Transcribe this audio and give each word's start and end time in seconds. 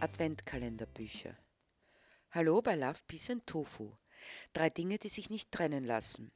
Adventkalenderbücher. 0.00 1.36
Hallo 2.30 2.62
bei 2.62 2.74
Love, 2.74 3.00
Peace 3.06 3.28
and 3.30 3.46
Tofu. 3.46 3.92
Drei 4.54 4.70
Dinge, 4.70 4.96
die 4.96 5.10
sich 5.10 5.28
nicht 5.28 5.52
trennen 5.52 5.84
lassen. 5.84 6.32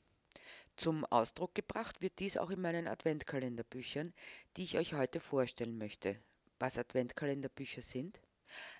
Zum 0.76 1.06
Ausdruck 1.06 1.54
gebracht 1.54 2.02
wird 2.02 2.18
dies 2.18 2.36
auch 2.36 2.50
in 2.50 2.60
meinen 2.60 2.86
Adventkalenderbüchern, 2.86 4.12
die 4.56 4.64
ich 4.64 4.76
euch 4.76 4.92
heute 4.92 5.18
vorstellen 5.18 5.78
möchte. 5.78 6.18
Was 6.58 6.76
Adventkalenderbücher 6.76 7.80
sind? 7.80 8.20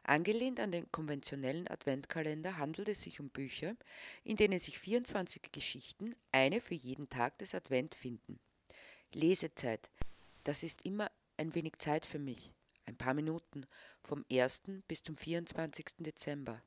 Angelehnt 0.03 0.61
an 0.61 0.71
den 0.71 0.93
konventionellen 0.93 1.67
Adventkalender 1.69 2.59
handelt 2.59 2.89
es 2.89 3.01
sich 3.01 3.21
um 3.21 3.31
Bücher, 3.31 3.77
in 4.23 4.37
denen 4.37 4.59
sich 4.59 4.79
24 4.79 5.51
Geschichten, 5.51 6.15
eine 6.31 6.61
für 6.61 6.75
jeden 6.75 7.09
Tag 7.09 7.39
des 7.39 7.55
Advent 7.55 7.95
finden. 7.95 8.39
Lesezeit. 9.15 9.91
Das 10.45 10.63
ist 10.63 10.85
immer 10.85 11.11
ein 11.39 11.55
wenig 11.55 11.79
Zeit 11.79 12.05
für 12.05 12.19
mich 12.19 12.54
ein 12.85 12.97
paar 12.97 13.15
Minuten, 13.15 13.67
vom 14.03 14.25
1. 14.31 14.63
bis 14.87 15.03
zum 15.03 15.17
24. 15.17 15.87
Dezember. 15.99 16.63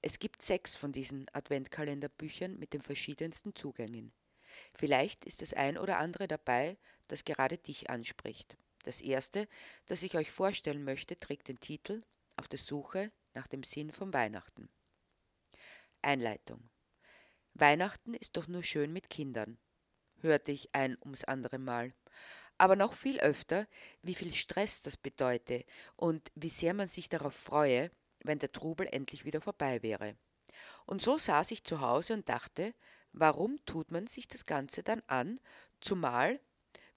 Es 0.00 0.18
gibt 0.18 0.42
sechs 0.42 0.74
von 0.74 0.92
diesen 0.92 1.26
Adventkalenderbüchern 1.32 2.58
mit 2.58 2.72
den 2.72 2.82
verschiedensten 2.82 3.54
Zugängen. 3.54 4.12
Vielleicht 4.74 5.24
ist 5.24 5.42
das 5.42 5.54
ein 5.54 5.78
oder 5.78 5.98
andere 5.98 6.28
dabei, 6.28 6.76
das 7.08 7.24
gerade 7.24 7.58
dich 7.58 7.88
anspricht. 7.88 8.56
Das 8.84 9.00
erste, 9.00 9.48
das 9.86 10.02
ich 10.02 10.16
euch 10.16 10.30
vorstellen 10.30 10.84
möchte, 10.84 11.16
trägt 11.16 11.48
den 11.48 11.60
Titel 11.60 12.02
Auf 12.36 12.48
der 12.48 12.58
Suche 12.58 13.12
nach 13.34 13.46
dem 13.46 13.62
Sinn 13.62 13.92
von 13.92 14.12
Weihnachten. 14.12 14.68
Einleitung. 16.02 16.68
Weihnachten 17.54 18.14
ist 18.14 18.36
doch 18.36 18.48
nur 18.48 18.64
schön 18.64 18.92
mit 18.92 19.08
Kindern, 19.08 19.58
hörte 20.20 20.52
ich 20.52 20.74
ein 20.74 20.96
ums 21.02 21.24
andere 21.24 21.58
Mal 21.58 21.94
aber 22.62 22.76
noch 22.76 22.92
viel 22.92 23.18
öfter, 23.18 23.66
wie 24.02 24.14
viel 24.14 24.32
Stress 24.32 24.82
das 24.82 24.96
bedeute 24.96 25.64
und 25.96 26.30
wie 26.36 26.48
sehr 26.48 26.74
man 26.74 26.86
sich 26.86 27.08
darauf 27.08 27.34
freue, 27.34 27.90
wenn 28.22 28.38
der 28.38 28.52
Trubel 28.52 28.86
endlich 28.92 29.24
wieder 29.24 29.40
vorbei 29.40 29.82
wäre. 29.82 30.14
Und 30.86 31.02
so 31.02 31.18
saß 31.18 31.50
ich 31.50 31.64
zu 31.64 31.80
Hause 31.80 32.14
und 32.14 32.28
dachte, 32.28 32.72
warum 33.12 33.58
tut 33.66 33.90
man 33.90 34.06
sich 34.06 34.28
das 34.28 34.46
Ganze 34.46 34.84
dann 34.84 35.02
an, 35.08 35.40
zumal 35.80 36.38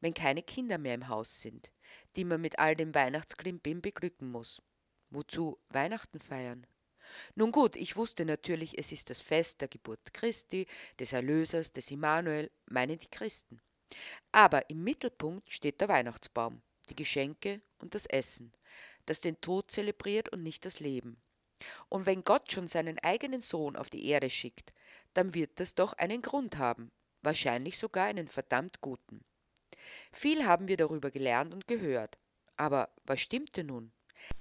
wenn 0.02 0.13
keine 0.13 0.44
Kinder 0.44 0.77
mehr 0.77 0.94
im 0.94 1.07
Haus 1.07 1.41
sind, 1.41 1.72
die 2.16 2.25
man 2.25 2.41
mit 2.41 2.59
all 2.59 2.75
dem 2.75 2.94
Weihnachtsklimbim 2.94 3.81
beglücken 3.81 4.29
muss. 4.29 4.61
Wozu 5.09 5.57
Weihnachten 5.69 6.19
feiern? 6.19 6.67
Nun 7.33 7.52
gut, 7.52 7.75
ich 7.75 7.95
wusste 7.95 8.23
natürlich, 8.23 8.77
es 8.77 8.91
ist 8.91 9.09
das 9.09 9.19
Fest 9.19 9.61
der 9.61 9.67
Geburt 9.67 10.13
Christi, 10.13 10.67
des 11.00 11.11
Erlösers, 11.11 11.72
des 11.72 11.89
Immanuel, 11.89 12.52
meinen 12.67 13.00
die 13.00 13.09
Christen. 13.09 13.59
Aber 14.31 14.69
im 14.69 14.83
Mittelpunkt 14.83 15.49
steht 15.49 15.81
der 15.81 15.89
Weihnachtsbaum, 15.89 16.61
die 16.89 16.95
Geschenke 16.95 17.61
und 17.79 17.95
das 17.95 18.05
Essen, 18.05 18.51
das 19.05 19.21
den 19.21 19.39
Tod 19.41 19.71
zelebriert 19.71 20.29
und 20.29 20.43
nicht 20.43 20.65
das 20.65 20.79
Leben. 20.79 21.21
Und 21.89 22.05
wenn 22.05 22.23
Gott 22.23 22.51
schon 22.51 22.67
seinen 22.67 22.99
eigenen 22.99 23.41
Sohn 23.41 23.75
auf 23.75 23.89
die 23.89 24.07
Erde 24.07 24.29
schickt, 24.29 24.73
dann 25.13 25.33
wird 25.33 25.59
das 25.59 25.75
doch 25.75 25.93
einen 25.93 26.21
Grund 26.21 26.57
haben, 26.57 26.91
wahrscheinlich 27.21 27.77
sogar 27.77 28.07
einen 28.07 28.27
verdammt 28.27 28.81
guten. 28.81 29.23
Viel 30.11 30.45
haben 30.45 30.67
wir 30.67 30.77
darüber 30.77 31.11
gelernt 31.11 31.53
und 31.53 31.67
gehört, 31.67 32.17
aber 32.57 32.93
was 33.03 33.21
stimmte 33.21 33.63
nun? 33.63 33.91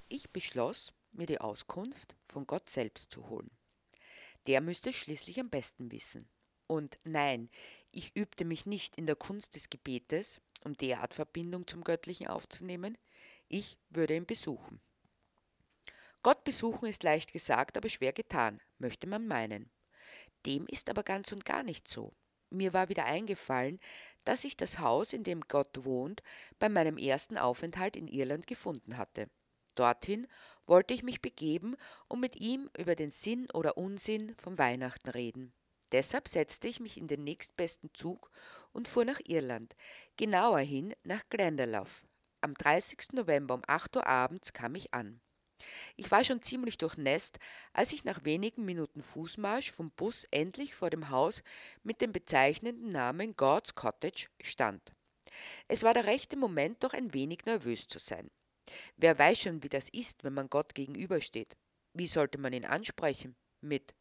Ich 0.08 0.30
beschloss, 0.30 0.92
mir 1.12 1.26
die 1.26 1.40
Auskunft 1.40 2.16
von 2.28 2.46
Gott 2.46 2.68
selbst 2.68 3.12
zu 3.12 3.28
holen. 3.28 3.50
Der 4.46 4.60
müsste 4.60 4.92
schließlich 4.92 5.40
am 5.40 5.48
besten 5.48 5.90
wissen. 5.90 6.28
Und 6.74 6.98
nein, 7.04 7.50
ich 7.92 8.16
übte 8.16 8.44
mich 8.44 8.66
nicht 8.66 8.98
in 8.98 9.06
der 9.06 9.14
Kunst 9.14 9.54
des 9.54 9.70
Gebetes, 9.70 10.40
um 10.64 10.76
derart 10.76 11.14
Verbindung 11.14 11.68
zum 11.68 11.84
Göttlichen 11.84 12.26
aufzunehmen, 12.26 12.98
ich 13.46 13.78
würde 13.90 14.16
ihn 14.16 14.26
besuchen. 14.26 14.80
Gott 16.24 16.42
besuchen 16.42 16.88
ist 16.88 17.04
leicht 17.04 17.32
gesagt, 17.32 17.76
aber 17.76 17.88
schwer 17.88 18.12
getan, 18.12 18.60
möchte 18.78 19.06
man 19.06 19.28
meinen. 19.28 19.70
Dem 20.46 20.66
ist 20.66 20.90
aber 20.90 21.04
ganz 21.04 21.30
und 21.30 21.44
gar 21.44 21.62
nicht 21.62 21.86
so. 21.86 22.12
Mir 22.50 22.72
war 22.72 22.88
wieder 22.88 23.04
eingefallen, 23.04 23.78
dass 24.24 24.42
ich 24.42 24.56
das 24.56 24.80
Haus, 24.80 25.12
in 25.12 25.22
dem 25.22 25.42
Gott 25.42 25.84
wohnt, 25.84 26.24
bei 26.58 26.68
meinem 26.68 26.98
ersten 26.98 27.38
Aufenthalt 27.38 27.94
in 27.94 28.08
Irland 28.08 28.48
gefunden 28.48 28.96
hatte. 28.96 29.30
Dorthin 29.76 30.26
wollte 30.66 30.92
ich 30.92 31.04
mich 31.04 31.22
begeben 31.22 31.76
und 32.08 32.18
mit 32.18 32.34
ihm 32.40 32.68
über 32.76 32.96
den 32.96 33.12
Sinn 33.12 33.48
oder 33.54 33.76
Unsinn 33.76 34.34
von 34.38 34.58
Weihnachten 34.58 35.10
reden. 35.10 35.52
Deshalb 35.94 36.26
setzte 36.26 36.66
ich 36.66 36.80
mich 36.80 36.98
in 36.98 37.06
den 37.06 37.22
nächstbesten 37.22 37.88
Zug 37.94 38.28
und 38.72 38.88
fuhr 38.88 39.04
nach 39.04 39.20
Irland, 39.26 39.76
genauer 40.16 40.58
hin 40.58 40.92
nach 41.04 41.22
Glendalough. 41.30 42.04
Am 42.40 42.54
30. 42.54 43.12
November 43.12 43.54
um 43.54 43.62
8 43.68 43.94
Uhr 43.94 44.06
abends 44.08 44.52
kam 44.52 44.74
ich 44.74 44.92
an. 44.92 45.20
Ich 45.94 46.10
war 46.10 46.24
schon 46.24 46.42
ziemlich 46.42 46.78
durchnässt, 46.78 47.38
als 47.72 47.92
ich 47.92 48.02
nach 48.02 48.24
wenigen 48.24 48.64
Minuten 48.64 49.02
Fußmarsch 49.04 49.70
vom 49.70 49.92
Bus 49.92 50.26
endlich 50.32 50.74
vor 50.74 50.90
dem 50.90 51.10
Haus 51.10 51.44
mit 51.84 52.00
dem 52.00 52.10
bezeichnenden 52.10 52.88
Namen 52.88 53.36
God's 53.36 53.76
Cottage 53.76 54.26
stand. 54.42 54.96
Es 55.68 55.84
war 55.84 55.94
der 55.94 56.06
rechte 56.06 56.36
Moment, 56.36 56.82
doch 56.82 56.92
ein 56.92 57.14
wenig 57.14 57.44
nervös 57.46 57.86
zu 57.86 58.00
sein. 58.00 58.32
Wer 58.96 59.16
weiß 59.16 59.38
schon, 59.38 59.62
wie 59.62 59.68
das 59.68 59.90
ist, 59.90 60.24
wenn 60.24 60.34
man 60.34 60.50
Gott 60.50 60.74
gegenübersteht. 60.74 61.56
Wie 61.92 62.08
sollte 62.08 62.38
man 62.38 62.52
ihn 62.52 62.64
ansprechen? 62.64 63.36
Mit 63.60 63.94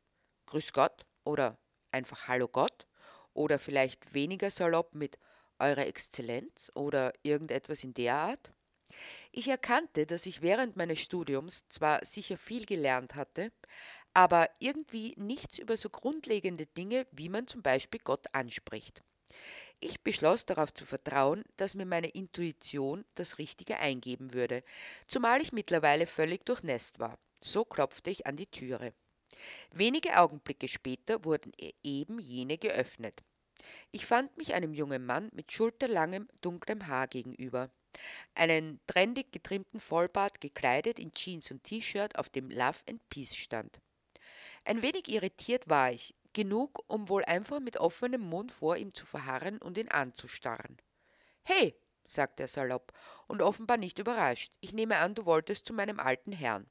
Grüß 0.47 0.73
Gott 0.73 1.05
oder 1.23 1.59
einfach 1.93 2.27
Hallo 2.27 2.47
Gott 2.47 2.87
oder 3.33 3.59
vielleicht 3.59 4.13
weniger 4.13 4.49
salopp 4.49 4.95
mit 4.95 5.17
Eure 5.59 5.85
Exzellenz 5.85 6.71
oder 6.75 7.13
irgendetwas 7.23 7.83
in 7.83 7.93
der 7.93 8.15
Art? 8.15 8.53
Ich 9.31 9.47
erkannte, 9.47 10.05
dass 10.05 10.25
ich 10.25 10.41
während 10.41 10.75
meines 10.75 10.99
Studiums 10.99 11.67
zwar 11.69 12.05
sicher 12.05 12.37
viel 12.37 12.65
gelernt 12.65 13.15
hatte, 13.15 13.51
aber 14.13 14.49
irgendwie 14.59 15.15
nichts 15.17 15.57
über 15.57 15.75
so 15.75 15.89
grundlegende 15.89 16.67
Dinge, 16.67 17.07
wie 17.11 17.29
man 17.29 17.47
zum 17.47 17.61
Beispiel 17.61 17.99
Gott 18.03 18.27
anspricht. 18.33 19.01
Ich 19.79 20.01
beschloss 20.01 20.45
darauf 20.45 20.73
zu 20.73 20.85
vertrauen, 20.85 21.43
dass 21.57 21.75
mir 21.75 21.85
meine 21.85 22.09
Intuition 22.09 23.05
das 23.15 23.39
Richtige 23.39 23.79
eingeben 23.79 24.33
würde, 24.33 24.63
zumal 25.07 25.41
ich 25.41 25.51
mittlerweile 25.51 26.05
völlig 26.05 26.45
durchnässt 26.45 26.99
war. 26.99 27.17
So 27.41 27.65
klopfte 27.65 28.09
ich 28.11 28.27
an 28.27 28.35
die 28.35 28.47
Türe. 28.47 28.93
Wenige 29.71 30.19
Augenblicke 30.19 30.67
später 30.67 31.25
wurden 31.25 31.51
e-, 31.57 31.73
eben 31.83 32.19
jene 32.19 32.57
geöffnet. 32.57 33.23
Ich 33.91 34.05
fand 34.05 34.35
mich 34.37 34.53
einem 34.53 34.73
jungen 34.73 35.05
Mann 35.05 35.29
mit 35.33 35.51
schulterlangem, 35.51 36.27
dunklem 36.41 36.87
Haar 36.87 37.07
gegenüber. 37.07 37.69
Einen 38.35 38.79
trendig 38.87 39.31
getrimmten 39.31 39.79
Vollbart 39.79 40.41
gekleidet 40.41 40.99
in 40.99 41.11
Jeans 41.11 41.51
und 41.51 41.63
T-Shirt, 41.63 42.17
auf 42.17 42.29
dem 42.29 42.49
Love 42.49 42.79
and 42.89 43.07
Peace 43.09 43.35
stand. 43.35 43.79
Ein 44.65 44.81
wenig 44.81 45.09
irritiert 45.09 45.69
war 45.69 45.91
ich, 45.91 46.15
genug, 46.33 46.83
um 46.87 47.09
wohl 47.09 47.23
einfach 47.25 47.59
mit 47.59 47.77
offenem 47.77 48.21
Mund 48.21 48.51
vor 48.51 48.77
ihm 48.77 48.93
zu 48.93 49.05
verharren 49.05 49.59
und 49.59 49.77
ihn 49.77 49.89
anzustarren. 49.89 50.77
Hey, 51.43 51.75
sagte 52.05 52.43
er 52.43 52.47
salopp 52.47 52.91
und 53.27 53.41
offenbar 53.41 53.77
nicht 53.77 53.99
überrascht. 53.99 54.53
Ich 54.59 54.73
nehme 54.73 54.97
an, 54.97 55.15
du 55.15 55.25
wolltest 55.25 55.65
zu 55.65 55.73
meinem 55.73 55.99
alten 55.99 56.31
Herrn. 56.31 56.69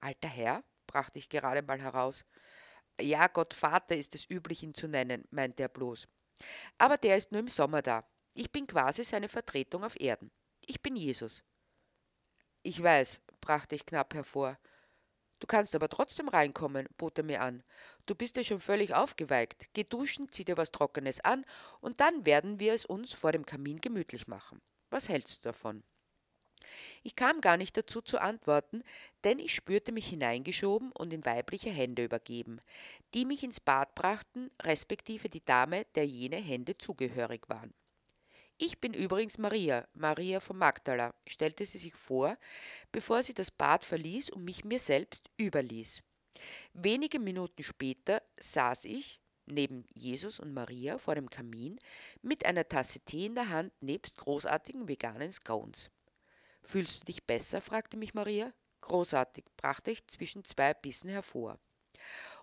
Alter 0.00 0.28
Herr? 0.28 0.64
Brachte 0.90 1.20
ich 1.20 1.28
gerade 1.28 1.62
mal 1.62 1.80
heraus. 1.80 2.24
Ja, 3.00 3.28
Gott 3.28 3.54
Vater 3.54 3.96
ist 3.96 4.14
es 4.16 4.28
üblich, 4.28 4.64
ihn 4.64 4.74
zu 4.74 4.88
nennen, 4.88 5.24
meinte 5.30 5.62
er 5.62 5.68
bloß. 5.68 6.08
Aber 6.78 6.96
der 6.96 7.16
ist 7.16 7.30
nur 7.30 7.40
im 7.40 7.48
Sommer 7.48 7.80
da. 7.80 8.04
Ich 8.34 8.50
bin 8.50 8.66
quasi 8.66 9.04
seine 9.04 9.28
Vertretung 9.28 9.84
auf 9.84 9.98
Erden. 10.00 10.32
Ich 10.66 10.82
bin 10.82 10.96
Jesus. 10.96 11.44
Ich 12.62 12.82
weiß, 12.82 13.20
brachte 13.40 13.76
ich 13.76 13.86
knapp 13.86 14.14
hervor. 14.14 14.58
Du 15.38 15.46
kannst 15.46 15.74
aber 15.74 15.88
trotzdem 15.88 16.28
reinkommen, 16.28 16.88
bot 16.98 17.18
er 17.18 17.24
mir 17.24 17.40
an. 17.40 17.62
Du 18.06 18.14
bist 18.14 18.36
ja 18.36 18.44
schon 18.44 18.60
völlig 18.60 18.92
aufgeweigt. 18.92 19.70
Geh 19.72 19.84
duschen, 19.84 20.30
zieh 20.30 20.44
dir 20.44 20.56
was 20.56 20.72
Trockenes 20.72 21.20
an, 21.20 21.46
und 21.80 22.00
dann 22.00 22.26
werden 22.26 22.58
wir 22.58 22.74
es 22.74 22.84
uns 22.84 23.14
vor 23.14 23.32
dem 23.32 23.46
Kamin 23.46 23.80
gemütlich 23.80 24.26
machen. 24.26 24.60
Was 24.90 25.08
hältst 25.08 25.38
du 25.38 25.48
davon? 25.48 25.84
Ich 27.02 27.16
kam 27.16 27.40
gar 27.40 27.56
nicht 27.56 27.76
dazu 27.76 28.00
zu 28.00 28.18
antworten, 28.18 28.82
denn 29.24 29.38
ich 29.38 29.54
spürte 29.54 29.92
mich 29.92 30.08
hineingeschoben 30.08 30.92
und 30.92 31.12
in 31.12 31.24
weibliche 31.24 31.70
Hände 31.70 32.04
übergeben, 32.04 32.60
die 33.14 33.24
mich 33.24 33.42
ins 33.42 33.60
Bad 33.60 33.94
brachten, 33.94 34.50
respektive 34.62 35.28
die 35.28 35.44
Dame, 35.44 35.84
der 35.94 36.06
jene 36.06 36.36
Hände 36.36 36.76
zugehörig 36.76 37.48
waren. 37.48 37.74
Ich 38.62 38.78
bin 38.78 38.92
übrigens 38.92 39.38
Maria, 39.38 39.88
Maria 39.94 40.38
von 40.38 40.58
Magdala, 40.58 41.14
stellte 41.26 41.64
sie 41.64 41.78
sich 41.78 41.94
vor, 41.94 42.36
bevor 42.92 43.22
sie 43.22 43.32
das 43.32 43.50
Bad 43.50 43.86
verließ 43.86 44.28
und 44.30 44.44
mich 44.44 44.64
mir 44.64 44.78
selbst 44.78 45.30
überließ. 45.38 46.02
Wenige 46.74 47.18
Minuten 47.18 47.62
später 47.62 48.22
saß 48.38 48.84
ich, 48.84 49.18
neben 49.46 49.86
Jesus 49.94 50.40
und 50.40 50.52
Maria 50.52 50.98
vor 50.98 51.14
dem 51.14 51.30
Kamin, 51.30 51.78
mit 52.22 52.44
einer 52.44 52.68
Tasse 52.68 53.00
Tee 53.00 53.26
in 53.26 53.34
der 53.34 53.48
Hand 53.48 53.72
nebst 53.80 54.18
großartigen 54.18 54.88
veganen 54.88 55.32
Scones. 55.32 55.90
Fühlst 56.62 57.00
du 57.00 57.04
dich 57.06 57.26
besser? 57.26 57.60
fragte 57.60 57.96
mich 57.96 58.14
Maria. 58.14 58.52
Großartig, 58.80 59.44
brachte 59.56 59.90
ich 59.90 60.06
zwischen 60.06 60.44
zwei 60.44 60.74
Bissen 60.74 61.10
hervor. 61.10 61.58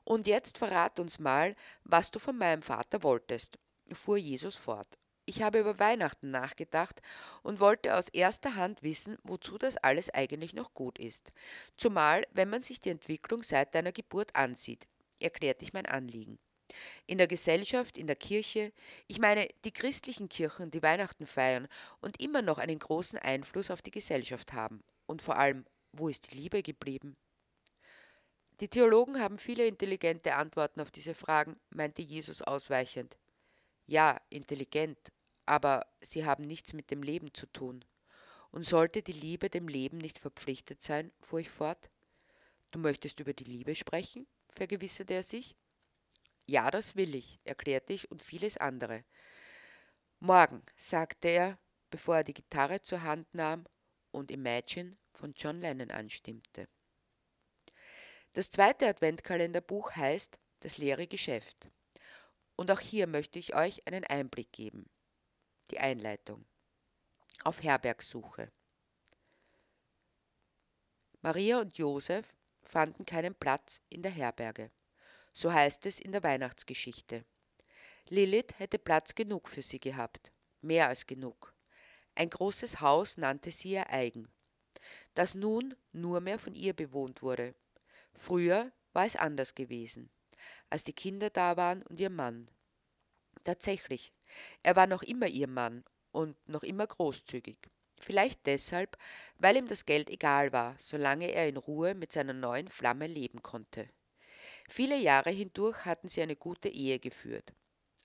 Und 0.03 0.27
jetzt 0.27 0.57
verrat 0.57 0.99
uns 0.99 1.19
mal, 1.19 1.55
was 1.83 2.11
du 2.11 2.19
von 2.19 2.37
meinem 2.37 2.61
Vater 2.61 3.03
wolltest, 3.03 3.57
fuhr 3.91 4.17
Jesus 4.17 4.55
fort. 4.55 4.97
ich 5.29 5.41
habe 5.41 5.59
über 5.59 5.77
Weihnachten 5.77 6.31
nachgedacht 6.31 7.01
und 7.43 7.59
wollte 7.59 7.95
aus 7.95 8.07
erster 8.07 8.55
Hand 8.55 8.81
wissen, 8.81 9.17
wozu 9.23 9.57
das 9.57 9.75
alles 9.75 10.09
eigentlich 10.09 10.53
noch 10.53 10.73
gut 10.73 10.97
ist. 10.99 11.33
Zumal, 11.75 12.25
wenn 12.31 12.49
man 12.49 12.63
sich 12.63 12.79
die 12.79 12.91
Entwicklung 12.91 13.43
seit 13.43 13.75
deiner 13.75 13.91
Geburt 13.91 14.35
ansieht, 14.35 14.87
erklärte 15.19 15.65
ich 15.65 15.73
mein 15.73 15.85
Anliegen. 15.85 16.39
In 17.05 17.17
der 17.17 17.27
Gesellschaft, 17.27 17.97
in 17.97 18.07
der 18.07 18.15
Kirche, 18.15 18.71
ich 19.07 19.19
meine 19.19 19.47
die 19.63 19.71
christlichen 19.71 20.29
Kirchen, 20.29 20.71
die 20.71 20.83
Weihnachten 20.83 21.25
feiern 21.25 21.67
und 22.01 22.21
immer 22.21 22.41
noch 22.41 22.57
einen 22.57 22.79
großen 22.79 23.19
Einfluss 23.19 23.71
auf 23.71 23.81
die 23.81 23.91
Gesellschaft 23.91 24.53
haben. 24.53 24.83
Und 25.05 25.21
vor 25.21 25.37
allem, 25.37 25.65
wo 25.93 26.09
ist 26.09 26.31
die 26.31 26.37
Liebe 26.37 26.61
geblieben? 26.61 27.15
Die 28.59 28.67
Theologen 28.67 29.19
haben 29.19 29.37
viele 29.37 29.67
intelligente 29.67 30.35
Antworten 30.35 30.81
auf 30.81 30.89
diese 30.91 31.13
Fragen, 31.13 31.57
meinte 31.69 32.01
Jesus 32.01 32.41
ausweichend. 32.41 33.17
Ja, 33.85 34.19
intelligent, 34.29 34.97
aber 35.45 35.85
sie 36.01 36.25
haben 36.25 36.43
nichts 36.43 36.73
mit 36.73 36.89
dem 36.91 37.03
Leben 37.03 37.33
zu 37.33 37.45
tun. 37.45 37.85
Und 38.51 38.65
sollte 38.65 39.03
die 39.03 39.13
Liebe 39.13 39.49
dem 39.49 39.67
Leben 39.67 39.99
nicht 39.99 40.17
verpflichtet 40.17 40.81
sein, 40.81 41.11
fuhr 41.21 41.39
ich 41.39 41.49
fort. 41.49 41.89
Du 42.71 42.79
möchtest 42.79 43.19
über 43.19 43.33
die 43.33 43.43
Liebe 43.43 43.75
sprechen? 43.75 44.27
vergewisserte 44.49 45.13
er 45.13 45.23
sich. 45.23 45.55
Ja, 46.47 46.71
das 46.71 46.95
will 46.95 47.13
ich, 47.13 47.39
erklärte 47.43 47.91
ich 47.91 48.09
und 48.09 48.23
vieles 48.23 48.57
andere. 48.57 49.03
Morgen, 50.19 50.63
sagte 50.75 51.27
er, 51.27 51.59
bevor 51.89 52.17
er 52.17 52.23
die 52.23 52.33
Gitarre 52.33 52.81
zur 52.81 53.03
Hand 53.03 53.31
nahm 53.33 53.65
und 54.11 54.31
Imagine 54.31 54.93
von 55.13 55.33
John 55.35 55.59
Lennon 55.59 55.91
anstimmte. 55.91 56.69
Das 58.33 58.49
zweite 58.49 58.87
Adventkalenderbuch 58.87 59.95
heißt 59.95 60.39
Das 60.61 60.77
leere 60.77 61.05
Geschäft. 61.05 61.69
Und 62.55 62.71
auch 62.71 62.79
hier 62.79 63.07
möchte 63.07 63.39
ich 63.39 63.53
euch 63.53 63.85
einen 63.85 64.05
Einblick 64.05 64.51
geben. 64.51 64.89
Die 65.69 65.79
Einleitung. 65.79 66.45
Auf 67.43 67.61
Herbergsuche. 67.61 68.51
Maria 71.21 71.59
und 71.59 71.77
Josef 71.77 72.35
fanden 72.63 73.05
keinen 73.05 73.35
Platz 73.35 73.81
in 73.89 74.01
der 74.01 74.11
Herberge. 74.11 74.71
So 75.37 75.53
heißt 75.53 75.85
es 75.85 75.99
in 75.99 76.13
der 76.13 76.23
Weihnachtsgeschichte. 76.23 77.23
Lilith 78.09 78.57
hätte 78.57 78.79
Platz 78.79 79.13
genug 79.13 79.47
für 79.47 79.61
sie 79.61 79.79
gehabt, 79.79 80.31
mehr 80.61 80.87
als 80.87 81.05
genug. 81.05 81.53
Ein 82.15 82.31
großes 82.31 82.81
Haus 82.81 83.17
nannte 83.17 83.51
sie 83.51 83.73
ihr 83.73 83.87
eigen, 83.91 84.29
das 85.13 85.35
nun 85.35 85.75
nur 85.91 86.21
mehr 86.21 86.39
von 86.39 86.55
ihr 86.55 86.73
bewohnt 86.73 87.21
wurde. 87.21 87.53
Früher 88.15 88.71
war 88.93 89.05
es 89.05 89.15
anders 89.15 89.53
gewesen, 89.53 90.09
als 90.71 90.83
die 90.83 90.93
Kinder 90.93 91.29
da 91.29 91.55
waren 91.55 91.83
und 91.83 91.99
ihr 91.99 92.09
Mann. 92.09 92.49
Tatsächlich, 93.43 94.13
er 94.63 94.75
war 94.75 94.87
noch 94.87 95.03
immer 95.03 95.27
ihr 95.27 95.47
Mann 95.47 95.83
und 96.13 96.35
noch 96.49 96.63
immer 96.63 96.87
großzügig. 96.87 97.59
Vielleicht 97.99 98.47
deshalb, 98.47 98.97
weil 99.37 99.57
ihm 99.57 99.67
das 99.67 99.85
Geld 99.85 100.09
egal 100.09 100.51
war, 100.51 100.75
solange 100.79 101.27
er 101.31 101.47
in 101.47 101.57
Ruhe 101.57 101.93
mit 101.93 102.11
seiner 102.11 102.33
neuen 102.33 102.69
Flamme 102.69 103.05
leben 103.05 103.43
konnte. 103.43 103.87
Viele 104.67 104.97
Jahre 104.97 105.29
hindurch 105.31 105.85
hatten 105.85 106.07
sie 106.07 106.21
eine 106.21 106.35
gute 106.35 106.69
Ehe 106.69 106.99
geführt. 106.99 107.53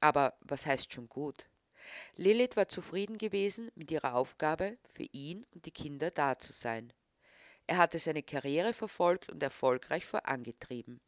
Aber 0.01 0.35
was 0.41 0.67
heißt 0.67 0.93
schon 0.93 1.09
gut? 1.09 1.49
Lilith 2.17 2.57
war 2.57 2.69
zufrieden 2.69 3.19
gewesen 3.19 3.71
mit 3.75 3.91
ihrer 3.91 4.15
Aufgabe, 4.15 4.79
für 4.85 5.07
ihn 5.13 5.45
und 5.53 5.67
die 5.67 5.73
Kinder 5.73 6.11
da 6.11 6.39
zu 6.39 6.53
sein. 6.53 6.93
Er 7.67 7.79
hatte 7.79 7.99
seine 7.99 8.23
Karriere 8.23 8.75
verfolgt 8.75 9.31
und 9.31 9.43
erfolgreich 9.43 10.05
vorangetrieben. 10.05 11.01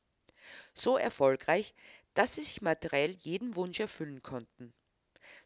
So 0.72 0.98
erfolgreich, 0.98 1.74
dass 2.14 2.34
sie 2.34 2.42
sich 2.42 2.62
materiell 2.62 3.12
jeden 3.20 3.56
Wunsch 3.56 3.80
erfüllen 3.80 4.22
konnten. 4.22 4.72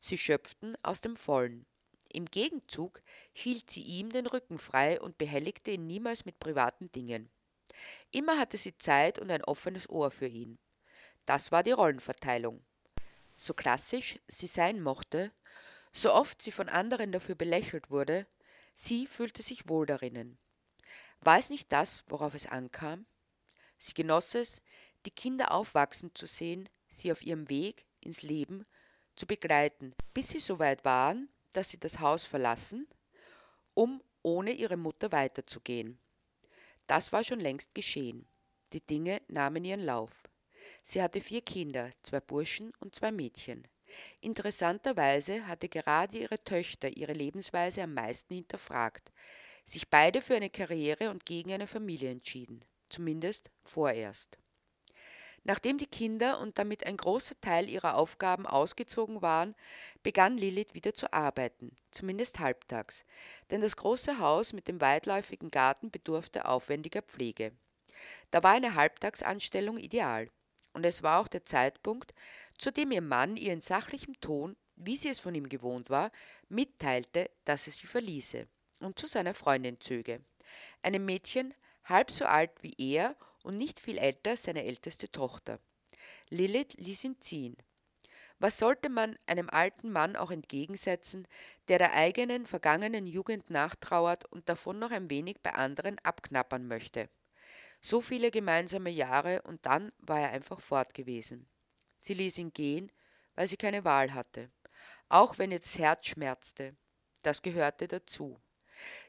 Sie 0.01 0.19
schöpften 0.19 0.77
aus 0.83 1.01
dem 1.01 1.17
Vollen. 1.17 1.67
Im 2.13 2.27
Gegenzug 2.27 3.03
hielt 3.33 3.71
sie 3.71 3.83
ihm 3.83 4.11
den 4.11 4.27
Rücken 4.27 4.59
frei 4.59 5.01
und 5.01 5.19
behelligte 5.19 5.71
ihn 5.73 5.87
niemals 5.87 6.25
mit 6.25 6.39
privaten 6.39 6.91
Dingen. 6.91 7.31
Immer 8.11 8.39
hatte 8.39 8.57
sie 8.57 8.77
Zeit 8.79 9.19
und 9.19 9.31
ein 9.31 9.45
offenes 9.45 9.89
Ohr 9.89 10.11
für 10.11 10.27
ihn. 10.27 10.59
Das 11.25 11.53
war 11.53 11.63
die 11.63 11.73
Rollenverteilung. 11.73 12.65
So 13.37 13.55
klassisch 13.55 14.19
sie 14.27 14.47
sein 14.47 14.81
mochte, 14.81 15.33
so 15.93 16.13
oft 16.13 16.43
sie 16.43 16.53
von 16.53 16.69
anderen 16.69 17.13
dafür 17.13 17.35
belächelt 17.35 17.91
wurde, 17.91 18.27
sie 18.75 19.07
fühlte 19.07 19.43
sich 19.43 19.69
wohl 19.69 19.87
darinnen. 19.87 20.39
War 21.21 21.39
es 21.39 21.51
nicht 21.51 21.73
das, 21.73 22.05
worauf 22.09 22.35
es 22.35 22.47
ankam? 22.47 23.07
Sie 23.77 23.95
genoss 23.95 24.35
es, 24.35 24.63
die 25.07 25.11
Kinder 25.11 25.53
aufwachsen 25.53 26.15
zu 26.15 26.27
sehen, 26.27 26.69
sie 26.89 27.13
auf 27.13 27.23
ihrem 27.23 27.49
Weg 27.49 27.87
ins 28.01 28.23
Leben 28.23 28.67
zu 29.15 29.27
begleiten, 29.27 29.95
bis 30.15 30.31
sie 30.31 30.41
so 30.41 30.59
weit 30.59 30.85
waren, 30.85 31.29
dass 31.53 31.71
sie 31.71 31.79
das 31.79 32.01
Haus 32.01 32.25
verlassen, 32.25 32.87
um 33.75 34.03
ohne 34.23 34.53
ihre 34.53 34.77
Mutter 34.77 35.13
weiterzugehen. 35.13 35.99
Das 36.89 37.13
war 37.13 37.23
schon 37.23 37.39
längst 37.39 37.75
geschehen. 37.75 38.27
Die 38.73 38.85
Dinge 38.85 39.21
nahmen 39.29 39.65
ihren 39.65 39.85
Lauf. 39.85 40.25
Sie 40.83 41.03
hatte 41.03 41.21
vier 41.21 41.43
Kinder, 41.43 41.91
zwei 42.03 42.19
Burschen 42.19 42.73
und 42.81 42.95
zwei 42.95 43.13
Mädchen. 43.13 43.69
Interessanterweise 44.21 45.47
hatte 45.47 45.69
gerade 45.69 46.19
ihre 46.19 46.43
Töchter 46.43 46.89
ihre 46.89 47.13
Lebensweise 47.13 47.83
am 47.83 47.93
meisten 47.93 48.35
hinterfragt, 48.35 49.13
sich 49.65 49.89
beide 49.89 50.23
für 50.23 50.35
eine 50.35 50.51
Karriere 50.51 51.11
und 51.11 51.27
gegen 51.27 51.53
eine 51.53 51.67
Familie 51.67 52.11
entschieden, 52.11 52.65
zumindest 52.89 53.51
vorerst. 53.65 54.39
Nachdem 55.49 55.79
die 55.79 55.87
Kinder 55.87 56.41
und 56.41 56.59
damit 56.59 56.87
ein 56.87 56.99
großer 56.99 57.41
Teil 57.41 57.71
ihrer 57.71 57.95
Aufgaben 57.95 58.47
ausgezogen 58.47 59.23
waren, 59.23 59.55
begann 60.03 60.37
Lilith 60.37 60.75
wieder 60.75 60.93
zu 60.93 61.11
arbeiten, 61.11 61.75
zumindest 61.91 62.39
halbtags, 62.39 63.07
denn 63.51 63.63
das 63.63 63.75
große 63.77 64.19
Haus 64.19 64.53
mit 64.53 64.69
dem 64.69 64.79
weitläufigen 64.83 65.51
Garten 65.51 65.91
bedurfte 65.91 66.45
aufwendiger 66.45 67.01
Pflege. 67.01 67.53
Da 68.31 68.43
war 68.43 68.53
eine 68.53 68.75
Halbtagsanstellung 68.75 69.79
ideal, 69.79 70.29
und 70.75 70.85
es 70.85 71.03
war 71.03 71.19
auch 71.19 71.29
der 71.29 71.47
Zeitpunkt, 71.47 72.13
zu 72.59 72.71
dem 72.71 72.91
ihr 72.91 73.01
Mann 73.01 73.39
ihr 73.39 73.55
in 73.55 73.63
sachlichem 73.63 74.21
Ton, 74.21 74.55
wie 74.77 74.99
sie 74.99 75.09
es 75.09 75.19
von 75.19 75.35
ihm 75.35 75.49
gewohnt 75.49 75.89
war, 75.89 76.13
mitteilte, 76.51 77.31
dass 77.47 77.67
er 77.67 77.73
sie 77.73 77.87
verließe 77.87 78.47
und 78.81 78.99
zu 78.99 79.07
seiner 79.07 79.33
Freundin 79.33 79.81
zöge, 79.81 80.21
einem 80.83 81.07
Mädchen 81.07 81.55
halb 81.85 82.11
so 82.11 82.27
alt 82.27 82.51
wie 82.61 82.75
er 82.77 83.17
und 83.43 83.57
nicht 83.57 83.81
viel 83.81 83.99
älter 83.99 84.37
seine 84.37 84.65
älteste 84.65 85.11
Tochter. 85.11 85.61
Lilith 86.31 86.75
ließ 86.75 87.05
ihn 87.05 87.21
ziehen. 87.21 87.57
Was 88.41 88.59
sollte 88.59 88.89
man 88.89 89.17
einem 89.27 89.51
alten 89.51 89.91
Mann 89.91 90.15
auch 90.15 90.31
entgegensetzen, 90.31 91.27
der 91.67 91.79
der 91.79 91.95
eigenen 91.95 92.47
vergangenen 92.47 93.07
Jugend 93.07 93.51
nachtrauert 93.51 94.27
und 94.27 94.49
davon 94.49 94.79
noch 94.79 94.93
ein 94.93 95.11
wenig 95.11 95.39
bei 95.43 95.55
anderen 95.55 95.99
abknappern 96.05 96.67
möchte? 96.69 97.09
So 97.81 98.01
viele 98.01 98.31
gemeinsame 98.31 98.91
Jahre 98.91 99.43
und 99.43 99.67
dann 99.67 99.93
war 99.99 100.21
er 100.21 100.31
einfach 100.31 100.61
fort 100.61 100.95
gewesen. 100.95 101.49
Sie 101.97 102.15
ließ 102.15 102.39
ihn 102.39 102.53
gehen, 102.53 102.93
weil 103.35 103.47
sie 103.49 103.57
keine 103.57 103.85
Wahl 103.85 104.15
hatte, 104.15 104.51
auch 105.09 105.39
wenn 105.39 105.51
das 105.51 105.79
Herz 105.79 106.07
schmerzte. 106.07 106.77
Das 107.23 107.43
gehörte 107.43 107.89
dazu. 107.89 108.41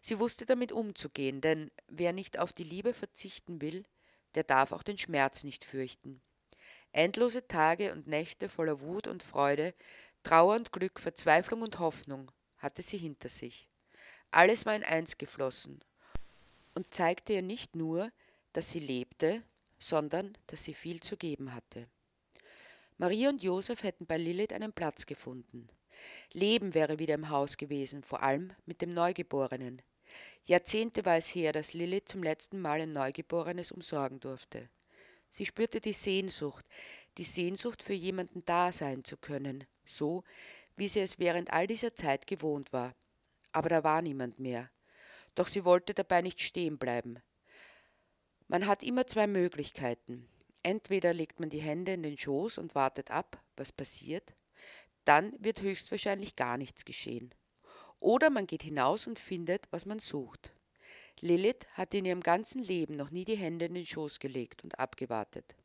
Sie 0.02 0.20
wusste 0.20 0.46
damit 0.46 0.72
umzugehen, 0.72 1.42
denn 1.42 1.72
wer 1.88 2.14
nicht 2.14 2.40
auf 2.40 2.54
die 2.54 2.64
Liebe 2.64 2.96
verzichten 2.96 3.62
will, 3.62 3.86
der 4.36 4.44
darf 4.44 4.72
auch 4.72 4.84
den 4.84 4.98
Schmerz 4.98 5.44
nicht 5.44 5.66
fürchten. 5.66 6.22
Endlose 6.92 7.48
Tage 7.48 7.92
und 7.92 8.08
Nächte 8.08 8.50
voller 8.50 8.82
Wut 8.82 9.08
und 9.08 9.24
Freude, 9.24 9.74
Trauer 10.24 10.56
und 10.56 10.72
Glück, 10.72 11.00
Verzweiflung 11.00 11.62
und 11.62 11.80
Hoffnung 11.80 12.32
hatte 12.58 12.82
sie 12.82 12.98
hinter 12.98 13.30
sich. 13.30 13.70
Alles 14.32 14.66
war 14.66 14.76
in 14.76 14.84
eins 14.84 15.18
geflossen 15.18 15.84
und 16.76 16.94
zeigte 16.94 17.34
ihr 17.34 17.42
nicht 17.42 17.76
nur, 17.76 18.12
dass 18.54 18.72
sie 18.72 18.80
lebte, 18.80 19.44
sondern 19.80 20.38
dass 20.48 20.64
sie 20.64 20.74
viel 20.74 21.02
zu 21.02 21.18
geben 21.18 21.54
hatte. 21.54 21.88
Maria 22.98 23.30
und 23.30 23.42
Josef 23.42 23.84
hätten 23.84 24.06
bei 24.06 24.18
Lilith 24.18 24.54
einen 24.54 24.74
Platz 24.74 25.06
gefunden. 25.06 25.70
Leben 26.34 26.74
wäre 26.74 27.00
wieder 27.00 27.16
im 27.16 27.30
Haus 27.30 27.58
gewesen, 27.58 28.04
vor 28.04 28.24
allem 28.24 28.54
mit 28.66 28.82
dem 28.82 28.90
Neugeborenen. 28.94 29.82
Jahrzehnte 30.44 31.06
war 31.06 31.18
es 31.18 31.34
her, 31.36 31.54
dass 31.54 31.74
Lilith 31.74 32.10
zum 32.10 32.24
letzten 32.24 32.60
Mal 32.60 32.82
ein 32.82 32.92
Neugeborenes 32.92 33.72
umsorgen 33.72 34.20
durfte. 34.20 34.70
Sie 35.30 35.46
spürte 35.46 35.80
die 35.80 35.94
Sehnsucht, 35.94 36.66
die 37.18 37.24
Sehnsucht 37.24 37.84
für 37.84 37.94
jemanden 37.94 38.44
da 38.46 38.72
sein 38.72 39.04
zu 39.04 39.18
können, 39.18 39.66
so 39.86 40.24
wie 40.76 40.88
sie 40.88 41.02
es 41.02 41.20
während 41.20 41.52
all 41.52 41.68
dieser 41.68 41.94
Zeit 41.94 42.26
gewohnt 42.26 42.74
war. 42.74 42.96
Aber 43.52 43.70
da 43.70 43.84
war 43.84 44.02
niemand 44.02 44.40
mehr. 44.40 44.70
Doch 45.36 45.48
sie 45.48 45.66
wollte 45.66 45.94
dabei 45.94 46.22
nicht 46.22 46.42
stehen 46.42 46.78
bleiben. 46.78 47.22
Man 48.48 48.66
hat 48.66 48.82
immer 48.82 49.06
zwei 49.06 49.28
Möglichkeiten. 49.28 50.28
Entweder 50.64 51.14
legt 51.14 51.40
man 51.40 51.50
die 51.50 51.62
Hände 51.62 51.94
in 51.94 52.04
den 52.04 52.18
Schoß 52.18 52.58
und 52.58 52.76
wartet 52.76 53.12
ab, 53.12 53.44
was 53.56 53.72
passiert, 53.72 54.34
dann 55.06 55.34
wird 55.40 55.62
höchstwahrscheinlich 55.62 56.36
gar 56.36 56.58
nichts 56.58 56.86
geschehen. 56.86 57.34
Oder 58.00 58.30
man 58.30 58.48
geht 58.48 58.64
hinaus 58.64 59.08
und 59.08 59.20
findet, 59.20 59.68
was 59.72 59.86
man 59.86 60.00
sucht. 60.00 60.54
Lilith 61.22 61.68
hatte 61.74 61.98
in 61.98 62.06
ihrem 62.06 62.22
ganzen 62.22 62.64
Leben 62.64 62.96
noch 62.96 63.12
nie 63.12 63.26
die 63.26 63.38
Hände 63.38 63.66
in 63.66 63.74
den 63.74 63.86
Schoß 63.86 64.20
gelegt 64.20 64.64
und 64.64 64.80
abgewartet. 64.80 65.56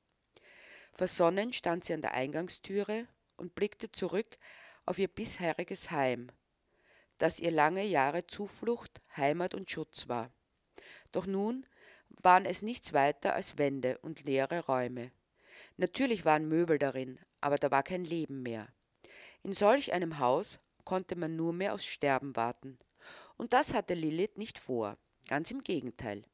Versonnen 0.93 1.53
stand 1.53 1.85
sie 1.85 1.95
an 1.95 2.03
der 2.03 2.15
Eingangstüre 2.15 3.07
und 3.37 3.55
blickte 3.55 3.91
zurück 3.91 4.37
auf 4.87 4.99
ihr 4.99 5.09
bisheriges 5.09 5.91
Heim, 5.91 6.31
das 7.19 7.39
ihr 7.39 7.51
lange 7.51 7.85
Jahre 7.85 8.27
Zuflucht, 8.27 9.01
Heimat 9.17 9.55
und 9.55 9.71
Schutz 9.71 10.09
war. 10.09 10.31
Doch 11.13 11.27
nun 11.27 11.67
waren 12.09 12.45
es 12.45 12.63
nichts 12.63 12.93
weiter 12.93 13.35
als 13.35 13.59
Wände 13.59 13.99
und 13.99 14.25
leere 14.25 14.67
Räume. 14.67 15.13
Natürlich 15.77 16.25
waren 16.25 16.49
Möbel 16.49 16.79
darin, 16.79 17.19
aber 17.41 17.57
da 17.57 17.71
war 17.71 17.83
kein 17.83 18.05
Leben 18.05 18.43
mehr. 18.43 18.69
In 19.43 19.53
solch 19.53 19.93
einem 19.93 20.19
Haus 20.19 20.59
konnte 20.85 21.17
man 21.17 21.37
nur 21.37 21.53
mehr 21.53 21.75
aufs 21.75 21.85
Sterben 21.85 22.37
warten. 22.37 22.79
Und 23.37 23.53
das 23.53 23.75
hatte 23.75 23.95
Lilith 23.95 24.37
nicht 24.37 24.59
vor, 24.59 24.97
ganz 25.29 25.51
im 25.51 25.63
Gegenteil. 25.63 26.25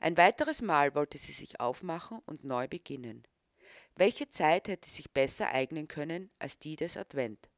Ein 0.00 0.16
weiteres 0.16 0.62
Mal 0.62 0.94
wollte 0.94 1.18
sie 1.18 1.32
sich 1.32 1.60
aufmachen 1.60 2.20
und 2.26 2.44
neu 2.44 2.68
beginnen. 2.68 3.26
Welche 3.96 4.28
Zeit 4.28 4.68
hätte 4.68 4.88
sich 4.88 5.12
besser 5.12 5.50
eignen 5.52 5.88
können 5.88 6.30
als 6.38 6.58
die 6.58 6.76
des 6.76 6.96
Advent? 6.96 7.48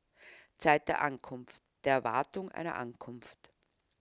Zeit 0.58 0.88
der 0.88 1.02
Ankunft, 1.02 1.60
der 1.84 1.94
Erwartung 1.94 2.50
einer 2.50 2.76
Ankunft. 2.76 3.38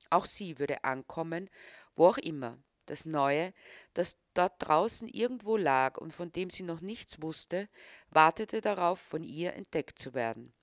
Auch 0.09 0.25
sie 0.25 0.59
würde 0.59 0.83
ankommen, 0.83 1.49
wo 1.95 2.07
auch 2.07 2.17
immer. 2.17 2.57
Das 2.87 3.05
Neue, 3.05 3.51
das 3.93 4.17
dort 4.35 4.53
draußen 4.59 5.07
irgendwo 5.07 5.57
lag 5.57 5.97
und 5.97 6.13
von 6.13 6.31
dem 6.31 6.51
sie 6.51 6.61
noch 6.61 6.81
nichts 6.81 7.21
wusste, 7.21 7.67
wartete 8.09 8.61
darauf, 8.61 8.99
von 8.99 9.23
ihr 9.23 9.53
entdeckt 9.53 9.97
zu 9.97 10.13
werden. 10.13 10.53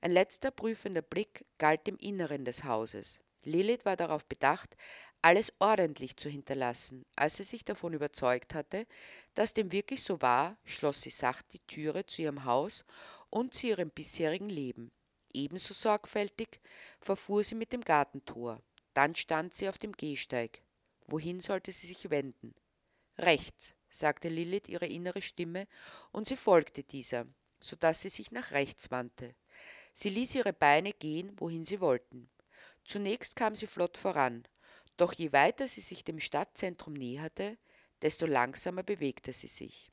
Ein 0.00 0.12
letzter 0.12 0.50
prüfender 0.50 1.02
Blick 1.02 1.44
galt 1.58 1.86
dem 1.86 1.96
Inneren 1.98 2.44
des 2.44 2.64
Hauses. 2.64 3.20
Lilith 3.44 3.84
war 3.84 3.96
darauf 3.96 4.24
bedacht, 4.26 4.76
alles 5.22 5.52
ordentlich 5.58 6.16
zu 6.16 6.28
hinterlassen. 6.28 7.06
Als 7.16 7.36
sie 7.36 7.44
sich 7.44 7.64
davon 7.64 7.94
überzeugt 7.94 8.54
hatte, 8.54 8.86
dass 9.34 9.54
dem 9.54 9.72
wirklich 9.72 10.02
so 10.02 10.20
war, 10.20 10.58
schloss 10.64 11.02
sie 11.02 11.10
sacht 11.10 11.46
die 11.52 11.60
Türe 11.60 12.04
zu 12.04 12.22
ihrem 12.22 12.44
Haus 12.44 12.84
und 13.30 13.54
zu 13.54 13.68
ihrem 13.68 13.90
bisherigen 13.90 14.48
Leben. 14.48 14.90
Ebenso 15.32 15.74
sorgfältig 15.74 16.60
verfuhr 17.00 17.42
sie 17.42 17.54
mit 17.54 17.72
dem 17.72 17.80
Gartentor. 17.80 18.60
Dann 18.92 19.16
stand 19.16 19.54
sie 19.54 19.68
auf 19.68 19.78
dem 19.78 19.92
Gehsteig. 19.92 20.62
Wohin 21.06 21.40
sollte 21.40 21.72
sie 21.72 21.86
sich 21.86 22.10
wenden? 22.10 22.54
Rechts, 23.18 23.74
sagte 23.88 24.28
Lilith 24.28 24.68
ihre 24.68 24.86
innere 24.86 25.22
Stimme, 25.22 25.66
und 26.12 26.28
sie 26.28 26.36
folgte 26.36 26.82
dieser, 26.82 27.26
so 27.58 27.76
dass 27.76 28.02
sie 28.02 28.08
sich 28.08 28.30
nach 28.30 28.52
rechts 28.52 28.90
wandte. 28.90 29.34
Sie 29.94 30.10
ließ 30.10 30.34
ihre 30.34 30.52
Beine 30.52 30.92
gehen, 30.92 31.32
wohin 31.38 31.64
sie 31.64 31.80
wollten. 31.80 32.28
Zunächst 32.84 33.36
kam 33.36 33.54
sie 33.54 33.68
flott 33.68 33.96
voran, 33.96 34.46
doch 34.96 35.12
je 35.14 35.32
weiter 35.32 35.66
sie 35.66 35.80
sich 35.80 36.04
dem 36.04 36.20
Stadtzentrum 36.20 36.94
näherte, 36.94 37.56
desto 38.02 38.26
langsamer 38.26 38.82
bewegte 38.82 39.32
sie 39.32 39.46
sich. 39.46 39.90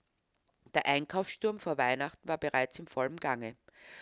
Der 0.73 0.85
Einkaufssturm 0.87 1.59
vor 1.59 1.77
Weihnachten 1.77 2.27
war 2.27 2.37
bereits 2.37 2.79
im 2.79 2.87
vollen 2.87 3.17
Gange. 3.17 3.55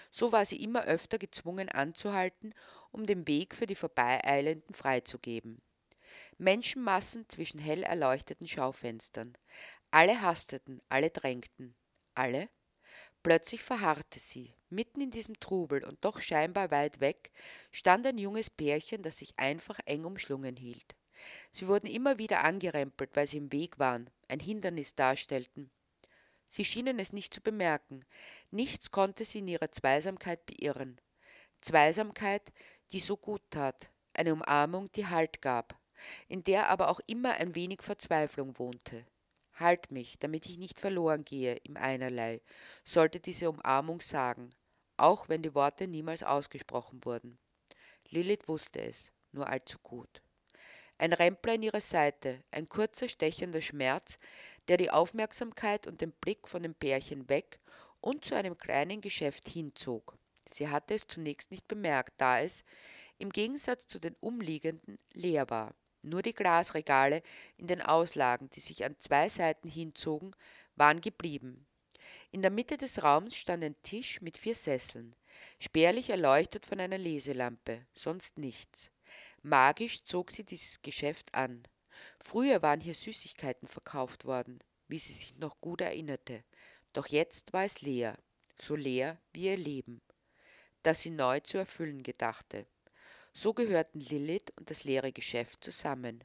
So 0.10 0.32
war 0.32 0.46
sie 0.46 0.62
immer 0.63 0.86
öfter 0.86 1.18
gezwungen 1.18 1.70
anzuhalten, 1.70 2.53
um 2.91 3.06
den 3.06 3.27
Weg 3.27 3.56
für 3.56 3.65
die 3.65 3.75
Vorbeieilenden 3.75 4.74
freizugeben. 4.74 5.62
Menschenmassen 6.38 7.27
zwischen 7.27 7.60
hell 7.60 7.84
erleuchteten 7.84 8.48
Schaufenstern. 8.48 9.38
Alle 9.91 10.22
hasteten, 10.22 10.82
alle 10.89 11.10
drängten. 11.10 11.75
Alle? 12.15 12.50
Plötzlich 13.22 13.62
verharrte 13.62 14.20
sie. 14.20 14.53
Mitten 14.69 15.01
in 15.01 15.09
diesem 15.09 15.39
Trubel 15.39 15.83
und 15.83 16.03
doch 16.05 16.21
scheinbar 16.21 16.71
weit 16.71 16.99
weg 16.99 17.31
stand 17.71 18.05
ein 18.05 18.17
junges 18.17 18.49
Pärchen, 18.49 19.01
das 19.01 19.17
sich 19.17 19.33
einfach 19.38 19.79
eng 19.85 20.05
umschlungen 20.05 20.55
hielt. 20.55 20.95
Sie 21.51 21.67
wurden 21.67 21.88
immer 21.88 22.17
wieder 22.17 22.43
angerempelt, 22.43 23.15
weil 23.15 23.27
sie 23.27 23.38
im 23.38 23.51
Weg 23.51 23.79
waren, 23.79 24.09
ein 24.27 24.39
Hindernis 24.39 24.95
darstellten. 24.95 25.71
Sie 26.45 26.65
schienen 26.65 26.99
es 26.99 27.13
nicht 27.13 27.33
zu 27.33 27.41
bemerken. 27.41 28.05
Nichts 28.51 28.91
konnte 28.91 29.25
sie 29.25 29.39
in 29.39 29.47
ihrer 29.47 29.71
Zweisamkeit 29.71 30.45
beirren. 30.45 30.99
Zweisamkeit, 31.61 32.51
die 32.91 32.99
so 32.99 33.17
gut 33.17 33.41
tat, 33.49 33.91
eine 34.13 34.33
Umarmung, 34.33 34.91
die 34.93 35.07
Halt 35.07 35.41
gab, 35.41 35.79
in 36.27 36.43
der 36.43 36.69
aber 36.69 36.89
auch 36.89 37.01
immer 37.07 37.33
ein 37.33 37.55
wenig 37.55 37.81
Verzweiflung 37.81 38.57
wohnte. 38.57 39.05
Halt 39.53 39.91
mich, 39.91 40.17
damit 40.19 40.45
ich 40.45 40.57
nicht 40.57 40.79
verloren 40.79 41.25
gehe 41.25 41.55
im 41.63 41.75
Einerlei, 41.75 42.41
sollte 42.85 43.19
diese 43.19 43.49
Umarmung 43.49 43.99
sagen, 43.99 44.49
auch 45.00 45.29
wenn 45.29 45.41
die 45.41 45.56
Worte 45.56 45.88
niemals 45.88 46.24
ausgesprochen 46.24 47.03
wurden. 47.03 47.38
Lilith 48.10 48.48
wusste 48.48 48.82
es, 48.82 49.12
nur 49.32 49.48
allzu 49.48 49.77
gut. 49.79 50.22
Ein 50.98 51.13
Rempler 51.13 51.53
in 51.53 51.63
ihrer 51.63 51.82
Seite, 51.82 52.44
ein 52.51 52.68
kurzer 52.68 53.08
stechender 53.08 53.62
Schmerz, 53.62 54.20
der 54.68 54.77
die 54.77 54.91
Aufmerksamkeit 54.91 55.88
und 55.88 56.01
den 56.01 56.12
Blick 56.12 56.48
von 56.48 56.63
dem 56.63 56.75
Pärchen 56.75 57.29
weg 57.29 57.60
und 58.01 58.25
zu 58.25 58.36
einem 58.36 58.58
kleinen 58.58 59.01
Geschäft 59.01 59.48
hinzog. 59.48 60.18
Sie 60.46 60.68
hatte 60.68 60.96
es 60.96 61.08
zunächst 61.08 61.51
nicht 61.51 61.68
bemerkt, 61.68 62.13
da 62.18 62.41
es, 62.41 62.63
im 63.18 63.29
Gegensatz 63.29 63.88
zu 63.88 64.00
den 64.00 64.15
umliegenden, 64.20 64.98
leer 65.13 65.50
war. 65.50 65.75
Nur 66.03 66.22
die 66.22 66.34
Glasregale 66.34 67.22
in 67.58 67.68
den 67.68 67.82
Auslagen, 67.82 68.50
die 68.50 68.62
sich 68.62 68.86
an 68.86 68.98
zwei 68.98 69.27
Seiten 69.29 69.70
hinzogen, 69.70 70.36
waren 70.75 71.01
geblieben. 71.01 71.68
In 72.31 72.43
der 72.43 72.51
Mitte 72.51 72.77
des 72.77 73.01
Raums 73.01 73.36
stand 73.36 73.63
ein 73.63 73.81
Tisch 73.81 74.21
mit 74.21 74.38
vier 74.38 74.53
Sesseln, 74.53 75.15
spärlich 75.59 76.12
erleuchtet 76.12 76.65
von 76.65 76.79
einer 76.79 77.00
Leselampe, 77.00 77.88
sonst 77.93 78.38
nichts. 78.38 78.91
Magisch 79.41 80.03
zog 80.05 80.29
sie 80.29 80.43
dieses 80.43 80.81
Geschäft 80.83 81.33
an. 81.33 81.67
Früher 82.19 82.62
waren 82.62 82.81
hier 82.81 82.93
Süßigkeiten 82.93 83.67
verkauft 83.67 84.25
worden, 84.25 84.59
wie 84.88 85.00
sie 85.00 85.13
sich 85.13 85.36
noch 85.38 85.59
gut 85.59 85.81
erinnerte, 85.81 86.43
doch 86.93 87.07
jetzt 87.07 87.51
war 87.53 87.65
es 87.65 87.81
leer, 87.81 88.17
so 88.59 88.75
leer 88.75 89.19
wie 89.33 89.45
ihr 89.45 89.57
Leben, 89.57 90.01
das 90.83 91.01
sie 91.01 91.12
neu 91.12 91.39
zu 91.39 91.57
erfüllen 91.57 92.03
gedachte. 92.03 92.67
So 93.33 93.53
gehörten 93.53 94.00
Lilith 94.00 94.51
und 94.57 94.69
das 94.69 94.83
leere 94.83 95.12
Geschäft 95.12 95.63
zusammen. 95.63 96.24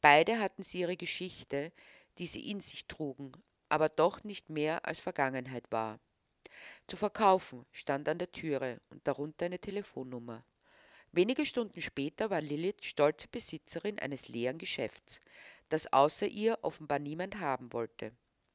Beide 0.00 0.38
hatten 0.38 0.62
sie 0.62 0.80
ihre 0.80 0.96
Geschichte, 0.96 1.72
die 2.18 2.26
sie 2.26 2.50
in 2.50 2.60
sich 2.60 2.86
trugen, 2.86 3.32
aber 3.68 3.88
doch 3.88 4.24
nicht 4.24 4.50
mehr 4.50 4.84
als 4.86 4.98
Vergangenheit 4.98 5.64
war. 5.70 5.98
Zu 6.86 6.96
verkaufen 6.96 7.66
stand 7.72 8.08
an 8.08 8.18
der 8.18 8.32
Türe 8.32 8.80
und 8.90 9.06
darunter 9.06 9.46
eine 9.46 9.58
Telefonnummer. 9.58 10.44
Wenige 11.12 11.46
Stunden 11.46 11.80
später 11.80 12.30
war 12.30 12.40
Lilith 12.40 12.84
stolze 12.84 13.28
Besitzerin 13.28 13.98
eines 13.98 14.28
leeren 14.28 14.58
Geschäfts, 14.58 15.20
das 15.68 15.92
außer 15.92 16.26
ihr 16.26 16.58
offenbar 16.62 16.98
niemand 16.98 17.40
haben 17.40 17.72
wollte. 17.72 18.12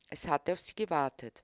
Es 0.10 0.28
hatte 0.28 0.54
auf 0.54 0.60
sie 0.60 0.76
gewartet. 0.76 1.44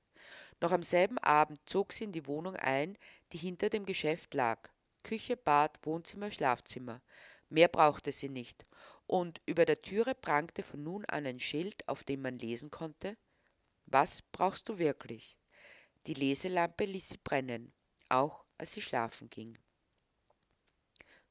Noch 0.62 0.72
am 0.72 0.84
selben 0.84 1.18
Abend 1.20 1.60
zog 1.66 1.94
sie 1.94 2.06
in 2.06 2.12
die 2.12 2.28
Wohnung 2.28 2.56
ein, 2.56 2.98
die 3.32 3.38
hinter 3.38 3.70
dem 3.70 3.86
Geschäft 3.86 4.34
lag. 4.34 4.70
Küche, 5.04 5.38
Bad, 5.38 5.78
Wohnzimmer, 5.84 6.32
Schlafzimmer. 6.32 7.02
Mehr 7.50 7.68
brauchte 7.68 8.12
sie 8.12 8.30
nicht. 8.30 8.66
Und 9.06 9.42
über 9.46 9.66
der 9.66 9.82
Türe 9.82 10.16
prangte 10.16 10.64
von 10.64 10.84
nun 10.84 11.06
an 11.06 11.26
ein 11.26 11.40
Schild, 11.40 11.88
auf 11.88 12.04
dem 12.04 12.22
man 12.22 12.40
lesen 12.40 12.72
konnte 12.72 13.16
Was 13.90 14.22
brauchst 14.22 14.68
du 14.68 14.78
wirklich? 14.78 15.38
Die 16.08 16.14
Leselampe 16.14 16.84
ließ 16.84 17.10
sie 17.10 17.20
brennen, 17.24 17.72
auch 18.10 18.46
als 18.58 18.74
sie 18.74 18.82
schlafen 18.82 19.30
ging. 19.30 19.58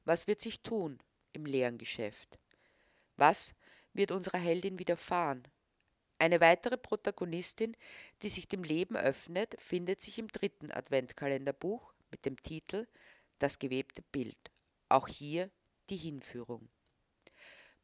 Was 0.05 0.25
wird 0.25 0.41
sich 0.41 0.61
tun 0.61 0.99
im 1.33 1.45
leeren 1.45 1.77
Geschäft? 1.77 2.39
Was 3.15 3.53
wird 3.93 4.11
unserer 4.11 4.39
Heldin 4.39 4.79
widerfahren? 4.79 5.47
Eine 6.17 6.41
weitere 6.41 6.77
Protagonistin, 6.77 7.77
die 8.23 8.29
sich 8.29 8.47
dem 8.47 8.63
Leben 8.63 8.97
öffnet, 8.97 9.55
findet 9.59 10.01
sich 10.01 10.17
im 10.17 10.27
dritten 10.27 10.71
Adventkalenderbuch 10.71 11.93
mit 12.09 12.25
dem 12.25 12.41
Titel 12.41 12.87
das 13.37 13.59
gewebte 13.59 14.01
Bild. 14.01 14.51
Auch 14.89 15.07
hier 15.07 15.51
die 15.91 15.97
Hinführung. 15.97 16.69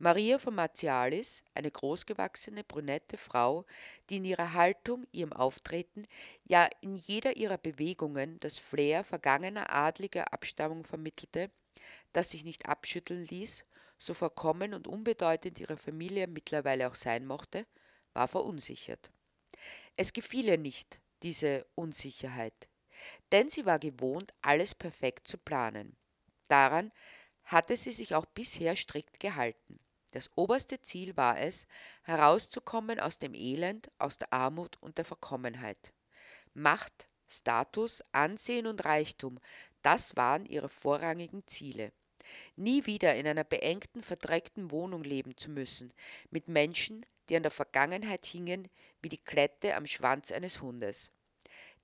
Maria 0.03 0.37
von 0.37 0.53
Martialis, 0.53 1.45
eine 1.53 1.71
großgewachsene, 1.71 2.63
brünette 2.65 3.17
Frau, 3.17 3.65
die 4.09 4.17
in 4.17 4.25
ihrer 4.25 4.53
Haltung, 4.53 5.07
ihrem 5.13 5.31
Auftreten, 5.31 6.05
ja 6.43 6.67
in 6.81 6.95
jeder 6.95 7.37
ihrer 7.37 7.57
Bewegungen 7.57 8.37
das 8.41 8.57
Flair 8.57 9.03
vergangener 9.03 9.73
adliger 9.73 10.33
Abstammung 10.33 10.83
vermittelte, 10.83 11.49
das 12.11 12.31
sich 12.31 12.43
nicht 12.43 12.67
abschütteln 12.67 13.23
ließ, 13.25 13.65
so 13.97 14.13
verkommen 14.13 14.73
und 14.73 14.87
unbedeutend 14.87 15.59
ihre 15.59 15.77
Familie 15.77 16.27
mittlerweile 16.27 16.89
auch 16.89 16.95
sein 16.95 17.25
mochte, 17.25 17.65
war 18.11 18.27
verunsichert. 18.27 19.09
Es 19.95 20.11
gefiel 20.11 20.47
ihr 20.49 20.57
nicht, 20.57 20.99
diese 21.21 21.65
Unsicherheit 21.75 22.67
denn 23.31 23.49
sie 23.49 23.65
war 23.65 23.79
gewohnt, 23.79 24.33
alles 24.41 24.75
perfekt 24.75 25.27
zu 25.27 25.37
planen. 25.37 25.95
Daran 26.47 26.91
hatte 27.43 27.75
sie 27.75 27.91
sich 27.91 28.15
auch 28.15 28.25
bisher 28.25 28.75
strikt 28.75 29.19
gehalten. 29.19 29.79
Das 30.13 30.29
oberste 30.35 30.79
Ziel 30.79 31.17
war 31.17 31.39
es, 31.39 31.65
herauszukommen 32.03 32.99
aus 32.99 33.17
dem 33.17 33.33
Elend, 33.33 33.89
aus 33.97 34.19
der 34.19 34.31
Armut 34.31 34.77
und 34.79 34.99
der 34.99 35.05
Verkommenheit. 35.05 35.91
Macht, 36.53 37.09
Status, 37.27 38.03
Ansehen 38.11 38.67
und 38.67 38.85
Reichtum, 38.85 39.39
das 39.81 40.15
waren 40.15 40.45
ihre 40.45 40.69
vorrangigen 40.69 41.47
Ziele. 41.47 41.91
Nie 42.55 42.85
wieder 42.85 43.15
in 43.15 43.25
einer 43.25 43.43
beengten, 43.43 44.03
verdreckten 44.03 44.69
Wohnung 44.69 45.03
leben 45.03 45.35
zu 45.35 45.49
müssen, 45.49 45.91
mit 46.29 46.47
Menschen, 46.47 47.03
die 47.27 47.35
an 47.35 47.43
der 47.43 47.51
Vergangenheit 47.51 48.27
hingen 48.27 48.69
wie 49.01 49.09
die 49.09 49.17
Klette 49.23 49.75
am 49.75 49.87
Schwanz 49.87 50.31
eines 50.31 50.61
Hundes. 50.61 51.11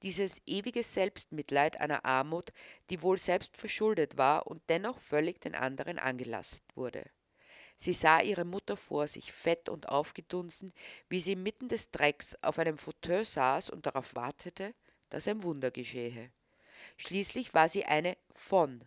dieses 0.04 0.42
ewige 0.46 0.84
Selbstmitleid 0.84 1.80
einer 1.82 2.06
Armut, 2.06 2.52
die 2.90 3.02
wohl 3.02 3.18
selbst 3.18 3.58
verschuldet 3.58 4.18
war 4.18 4.48
und 4.48 4.62
dennoch 4.70 4.98
völlig 5.00 5.42
den 5.42 5.56
anderen 5.56 6.00
angelastet 6.00 6.66
wurde. 6.76 7.10
Sie 7.82 7.94
sah 7.94 8.20
ihre 8.20 8.44
Mutter 8.44 8.76
vor 8.76 9.08
sich, 9.08 9.32
fett 9.32 9.70
und 9.70 9.88
aufgedunsen, 9.88 10.74
wie 11.08 11.22
sie 11.22 11.32
inmitten 11.32 11.70
des 11.70 11.92
Drecks 11.92 12.38
auf 12.42 12.60
einem 12.60 12.78
Fauteuil 12.78 13.24
saß 13.24 13.70
und 13.70 13.86
darauf 13.86 14.16
wartete, 14.16 14.76
dass 15.10 15.30
ein 15.30 15.44
Wunder 15.44 15.72
geschehe. 15.72 16.30
Schließlich 16.98 17.54
war 17.54 17.70
sie 17.70 17.86
eine 17.86 18.18
von, 18.30 18.84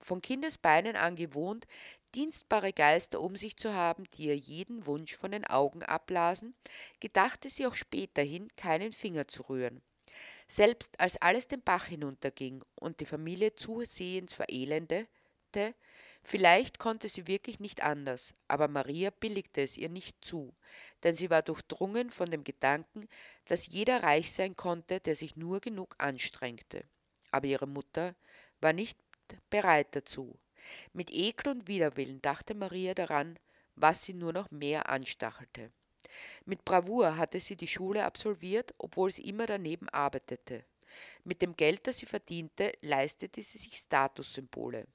von 0.00 0.20
Kindesbeinen 0.20 0.96
an 0.96 1.14
gewohnt, 1.14 1.68
dienstbare 2.16 2.72
Geister 2.72 3.20
um 3.20 3.36
sich 3.36 3.56
zu 3.56 3.74
haben, 3.74 4.08
die 4.16 4.24
ihr 4.24 4.36
jeden 4.36 4.86
Wunsch 4.86 5.14
von 5.14 5.30
den 5.30 5.44
Augen 5.44 5.84
abblasen, 5.84 6.56
gedachte 6.98 7.48
sie 7.48 7.64
auch 7.64 7.76
späterhin 7.76 8.48
keinen 8.56 8.92
Finger 8.92 9.28
zu 9.28 9.42
rühren. 9.42 9.82
Selbst 10.48 10.98
als 10.98 11.16
alles 11.22 11.46
den 11.46 11.62
Bach 11.62 11.86
hinunterging 11.86 12.64
und 12.74 12.98
die 12.98 13.06
Familie 13.06 13.54
zusehends 13.54 14.34
verelendete, 14.34 15.06
vielleicht 16.22 16.78
konnte 16.78 17.08
sie 17.08 17.26
wirklich 17.26 17.60
nicht 17.60 17.82
anders, 17.82 18.34
aber 18.48 18.68
Maria 18.68 19.10
billigte 19.10 19.62
es 19.62 19.76
ihr 19.76 19.88
nicht 19.88 20.24
zu, 20.24 20.54
denn 21.02 21.14
sie 21.14 21.30
war 21.30 21.42
durchdrungen 21.42 22.10
von 22.10 22.30
dem 22.30 22.44
Gedanken, 22.44 23.08
dass 23.46 23.66
jeder 23.66 24.02
reich 24.02 24.32
sein 24.32 24.56
konnte, 24.56 25.00
der 25.00 25.16
sich 25.16 25.36
nur 25.36 25.60
genug 25.60 25.94
anstrengte. 25.98 26.84
Aber 27.30 27.46
ihre 27.46 27.66
Mutter 27.66 28.14
war 28.60 28.72
nicht 28.72 28.98
bereit 29.50 29.88
dazu. 29.96 30.38
Mit 30.92 31.10
Ekel 31.10 31.52
und 31.52 31.68
Widerwillen 31.68 32.22
dachte 32.22 32.54
Maria 32.54 32.94
daran, 32.94 33.38
was 33.74 34.04
sie 34.04 34.14
nur 34.14 34.32
noch 34.32 34.50
mehr 34.50 34.88
anstachelte. 34.88 35.72
Mit 36.44 36.64
Bravour 36.64 37.16
hatte 37.16 37.40
sie 37.40 37.56
die 37.56 37.68
Schule 37.68 38.04
absolviert, 38.04 38.74
obwohl 38.78 39.10
sie 39.10 39.22
immer 39.22 39.46
daneben 39.46 39.88
arbeitete. 39.88 40.64
Mit 41.24 41.40
dem 41.42 41.56
Geld, 41.56 41.86
das 41.86 41.98
sie 41.98 42.06
verdiente, 42.06 42.72
leistete 42.82 43.42
sie 43.42 43.58
sich 43.58 43.76
Statussymbole. 43.76 44.86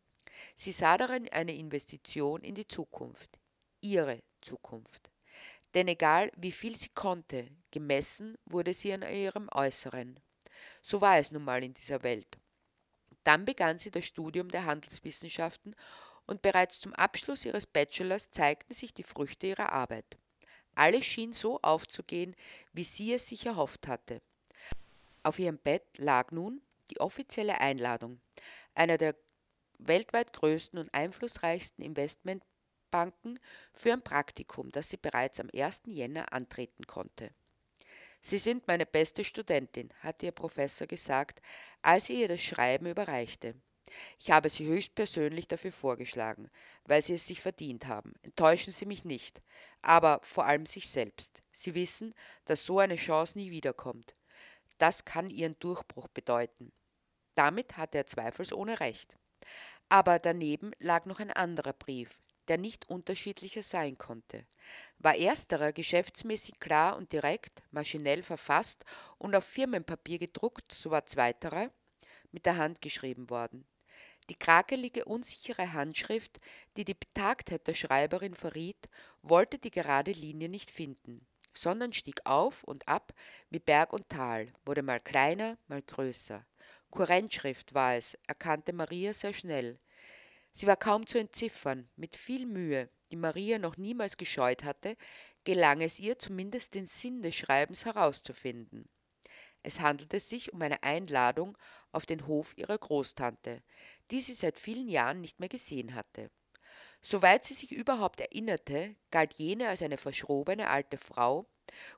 Sie 0.56 0.72
sah 0.72 0.98
darin 0.98 1.30
eine 1.30 1.56
Investition 1.56 2.42
in 2.44 2.56
die 2.56 2.68
Zukunft, 2.68 3.30
ihre 3.82 4.22
Zukunft. 4.42 5.12
Denn 5.74 5.88
egal 5.88 6.32
wie 6.36 6.52
viel 6.52 6.76
sie 6.76 6.90
konnte, 6.90 7.48
gemessen 7.72 8.38
wurde 8.46 8.74
sie 8.74 8.94
an 8.94 9.04
ihrem 9.04 9.50
Äußeren. 9.54 10.20
So 10.82 11.02
war 11.02 11.18
es 11.18 11.32
nun 11.32 11.44
mal 11.44 11.64
in 11.64 11.74
dieser 11.74 12.04
Welt. 12.04 12.38
Dann 13.24 13.46
begann 13.46 13.78
sie 13.78 13.92
das 13.92 14.06
Studium 14.06 14.50
der 14.50 14.66
Handelswissenschaften 14.66 15.76
und 16.26 16.42
bereits 16.42 16.80
zum 16.80 16.94
Abschluss 16.94 17.46
ihres 17.46 17.66
Bachelors 17.66 18.30
zeigten 18.30 18.74
sich 18.74 18.94
die 18.94 19.04
Früchte 19.04 19.48
ihrer 19.48 19.72
Arbeit. 19.72 20.18
Alles 20.76 21.06
schien 21.06 21.34
so 21.34 21.60
aufzugehen, 21.62 22.36
wie 22.74 22.84
sie 22.84 23.14
es 23.14 23.28
sich 23.28 23.46
erhofft 23.46 23.88
hatte. 23.88 24.22
Auf 25.24 25.40
ihrem 25.40 25.58
Bett 25.58 25.84
lag 25.98 26.32
nun 26.32 26.62
die 26.90 27.00
offizielle 27.00 27.60
Einladung 27.60 28.22
einer 28.78 28.98
der 28.98 29.16
weltweit 29.80 30.34
größten 30.34 30.80
und 30.80 30.94
einflussreichsten 30.94 31.84
Investmentbanken 31.84 33.40
für 33.74 33.94
ein 33.94 34.02
Praktikum, 34.02 34.72
das 34.72 34.90
sie 34.90 34.98
bereits 34.98 35.40
am 35.40 35.50
1. 35.54 35.84
Jänner 35.86 36.34
antreten 36.34 36.88
konnte. 36.88 37.32
Sie 38.20 38.38
sind 38.38 38.68
meine 38.68 38.86
beste 38.86 39.24
Studentin, 39.24 39.94
hatte 40.00 40.26
ihr 40.26 40.32
Professor 40.32 40.88
gesagt, 40.88 41.42
als 41.82 42.10
er 42.10 42.16
ihr 42.16 42.28
das 42.28 42.42
Schreiben 42.42 42.88
überreichte. 42.88 43.56
Ich 44.20 44.32
habe 44.32 44.50
Sie 44.50 44.66
höchstpersönlich 44.66 45.48
dafür 45.48 45.72
vorgeschlagen, 45.72 46.50
weil 46.86 47.02
Sie 47.02 47.14
es 47.14 47.28
sich 47.28 47.40
verdient 47.40 47.88
haben. 47.88 48.14
Enttäuschen 48.22 48.74
Sie 48.74 48.86
mich 48.86 49.06
nicht, 49.06 49.42
aber 49.82 50.20
vor 50.24 50.46
allem 50.46 50.66
sich 50.66 50.90
selbst. 50.90 51.42
Sie 51.52 51.76
wissen, 51.76 52.14
dass 52.46 52.66
so 52.66 52.80
eine 52.80 52.96
Chance 52.96 53.38
nie 53.38 53.52
wiederkommt. 53.52 54.16
Das 54.78 55.06
kann 55.06 55.30
Ihren 55.30 55.58
Durchbruch 55.60 56.08
bedeuten. 56.10 56.72
Damit 57.36 57.78
hatte 57.78 58.00
er 58.00 58.06
zweifelsohne 58.06 58.80
recht. 58.80 59.18
Aber 59.90 60.20
daneben 60.20 60.72
lag 60.80 61.06
noch 61.06 61.20
ein 61.20 61.32
anderer 61.32 61.74
Brief, 61.74 62.22
der 62.48 62.58
nicht 62.58 62.90
unterschiedlicher 62.90 63.64
sein 63.64 63.98
konnte. 63.98 64.46
War 65.00 65.16
ersterer 65.16 65.72
geschäftsmäßig 65.72 66.60
klar 66.60 66.98
und 66.98 67.14
direkt, 67.14 67.64
maschinell 67.72 68.24
verfasst 68.24 68.84
und 69.18 69.36
auf 69.36 69.46
Firmenpapier 69.46 70.20
gedruckt, 70.20 70.72
so 70.74 70.92
war 70.92 71.06
zweiterer 71.06 71.72
mit 72.32 72.46
der 72.46 72.58
Hand 72.58 72.82
geschrieben 72.82 73.30
worden. 73.30 73.66
Die 74.30 74.36
krakelige, 74.36 75.06
unsichere 75.06 75.72
Handschrift, 75.72 76.42
die 76.76 76.84
die 76.84 76.94
Betagtheit 76.94 77.66
der 77.66 77.74
Schreiberin 77.74 78.34
verriet, 78.34 78.90
wollte 79.22 79.58
die 79.58 79.72
gerade 79.72 80.12
Linie 80.12 80.50
nicht 80.50 80.70
finden, 80.70 81.26
sondern 81.54 81.94
stieg 81.94 82.20
auf 82.26 82.64
und 82.66 82.88
ab 82.90 83.14
wie 83.50 83.60
Berg 83.60 83.94
und 83.94 84.10
Tal, 84.10 84.52
wurde 84.66 84.84
mal 84.84 85.00
kleiner, 85.00 85.58
mal 85.68 85.82
größer. 85.82 86.46
Kurrentschrift 86.90 87.74
war 87.74 87.96
es, 87.96 88.18
erkannte 88.28 88.74
Maria 88.74 89.14
sehr 89.14 89.34
schnell. 89.34 89.80
Sie 90.52 90.68
war 90.68 90.78
kaum 90.78 91.06
zu 91.06 91.20
entziffern. 91.20 91.90
Mit 91.96 92.16
viel 92.16 92.46
Mühe, 92.46 92.90
die 93.12 93.16
Maria 93.16 93.60
noch 93.60 93.78
niemals 93.78 94.18
gescheut 94.18 94.64
hatte, 94.64 94.96
gelang 95.44 95.82
es 95.82 96.00
ihr 96.00 96.18
zumindest 96.18 96.74
den 96.74 96.88
Sinn 96.88 97.22
des 97.22 97.36
Schreibens 97.36 97.86
herauszufinden. 97.86 98.90
Es 99.64 99.82
handelte 99.82 100.20
sich 100.20 100.54
um 100.54 100.62
eine 100.62 100.82
Einladung 100.84 101.58
auf 101.92 102.06
den 102.06 102.26
Hof 102.26 102.58
ihrer 102.58 102.78
Großtante, 102.78 103.64
die 104.12 104.22
sie 104.22 104.34
seit 104.34 104.58
vielen 104.58 104.88
Jahren 104.88 105.22
nicht 105.22 105.40
mehr 105.40 105.50
gesehen 105.50 105.94
hatte. 105.94 106.32
Soweit 107.02 107.44
sie 107.44 107.54
sich 107.54 107.72
überhaupt 107.72 108.20
erinnerte, 108.20 108.96
galt 109.12 109.34
jene 109.34 109.68
als 109.70 109.82
eine 109.82 109.98
verschrobene 109.98 110.70
alte 110.70 110.98
Frau, 110.98 111.50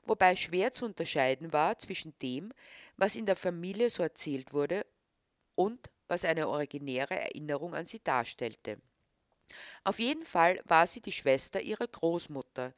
wobei 0.04 0.36
schwer 0.36 0.72
zu 0.72 0.84
unterscheiden 0.84 1.52
war 1.52 1.78
zwischen 1.78 2.16
dem, 2.18 2.52
was 2.96 3.16
in 3.16 3.26
der 3.26 3.36
Familie 3.36 3.90
so 3.90 4.02
erzählt 4.02 4.52
wurde, 4.52 4.84
und 5.54 5.90
was 6.08 6.24
eine 6.24 6.48
originäre 6.48 7.20
Erinnerung 7.20 7.74
an 7.74 7.84
sie 7.84 8.02
darstellte. 8.02 8.78
Auf 9.84 9.98
jeden 9.98 10.24
Fall 10.24 10.60
war 10.64 10.86
sie 10.86 11.00
die 11.00 11.12
Schwester 11.12 11.60
ihrer 11.60 11.86
Großmutter, 11.86 12.72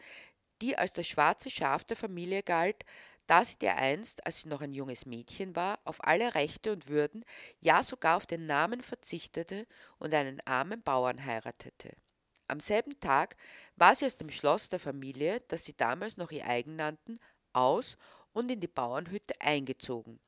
die 0.60 0.76
als 0.76 0.92
das 0.92 1.06
schwarze 1.06 1.50
Schaf 1.50 1.84
der 1.84 1.96
Familie 1.96 2.42
galt, 2.42 2.84
da 3.26 3.44
sie 3.44 3.58
dereinst, 3.58 4.26
als 4.26 4.40
sie 4.40 4.48
noch 4.48 4.62
ein 4.62 4.72
junges 4.72 5.06
Mädchen 5.06 5.54
war, 5.54 5.78
auf 5.84 6.04
alle 6.04 6.34
Rechte 6.34 6.72
und 6.72 6.88
Würden, 6.88 7.24
ja 7.60 7.82
sogar 7.82 8.16
auf 8.16 8.26
den 8.26 8.46
Namen 8.46 8.82
verzichtete 8.82 9.66
und 9.98 10.12
einen 10.12 10.40
armen 10.44 10.82
Bauern 10.82 11.24
heiratete. 11.24 11.96
Am 12.52 12.60
selben 12.60 13.00
Tag 13.00 13.34
war 13.76 13.94
sie 13.94 14.04
aus 14.04 14.18
dem 14.18 14.30
Schloss 14.30 14.68
der 14.68 14.78
Familie, 14.78 15.40
das 15.48 15.64
sie 15.64 15.74
damals 15.74 16.18
noch 16.18 16.30
ihr 16.32 16.46
eigen 16.46 16.76
nannten, 16.76 17.18
aus 17.54 17.96
und 18.34 18.50
in 18.50 18.60
die 18.60 18.68
Bauernhütte 18.68 19.32
eingezogen. 19.40 20.20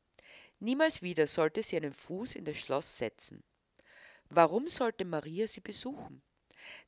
Niemals 0.58 1.02
wieder 1.02 1.26
sollte 1.26 1.62
sie 1.62 1.76
einen 1.76 1.92
Fuß 1.92 2.36
in 2.36 2.46
das 2.46 2.56
Schloss 2.56 2.96
setzen. 2.96 3.44
Warum 4.30 4.68
sollte 4.68 5.04
Maria 5.04 5.46
sie 5.46 5.60
besuchen? 5.60 6.22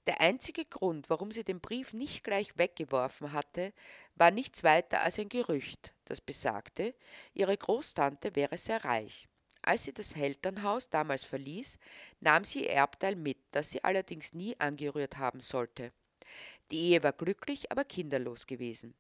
Der 0.07 0.22
einzige 0.22 0.64
Grund, 0.64 1.11
warum 1.11 1.31
sie 1.31 1.44
den 1.44 1.61
Brief 1.61 1.92
nicht 1.92 2.25
gleich 2.25 2.57
weggeworfen 2.57 3.35
hatte, 3.35 3.75
war 4.14 4.31
nichts 4.31 4.64
weiter 4.64 5.03
als 5.03 5.18
ein 5.18 5.29
Gerücht, 5.29 5.92
das 6.07 6.22
besagte, 6.22 6.94
ihre 7.35 7.59
Großtante 7.59 8.35
wäre 8.37 8.57
sehr 8.57 8.83
reich. 8.87 9.29
Als 9.66 9.83
sie 9.83 9.92
das 9.92 10.14
Elternhaus 10.14 10.90
damals 10.90 11.24
verließ, 11.24 11.79
nahm 12.20 12.44
sie 12.44 12.62
ihr 12.62 12.70
Erbteil 12.70 13.16
mit, 13.16 13.38
das 13.50 13.70
sie 13.70 13.83
allerdings 13.83 14.33
nie 14.33 14.55
angerührt 14.61 15.18
haben 15.18 15.40
sollte. 15.40 15.92
Die 16.70 16.92
Ehe 16.92 17.02
war 17.02 17.12
glücklich, 17.12 17.72
aber 17.72 17.85
kinderlos 17.85 18.46
gewesen. 18.46 18.94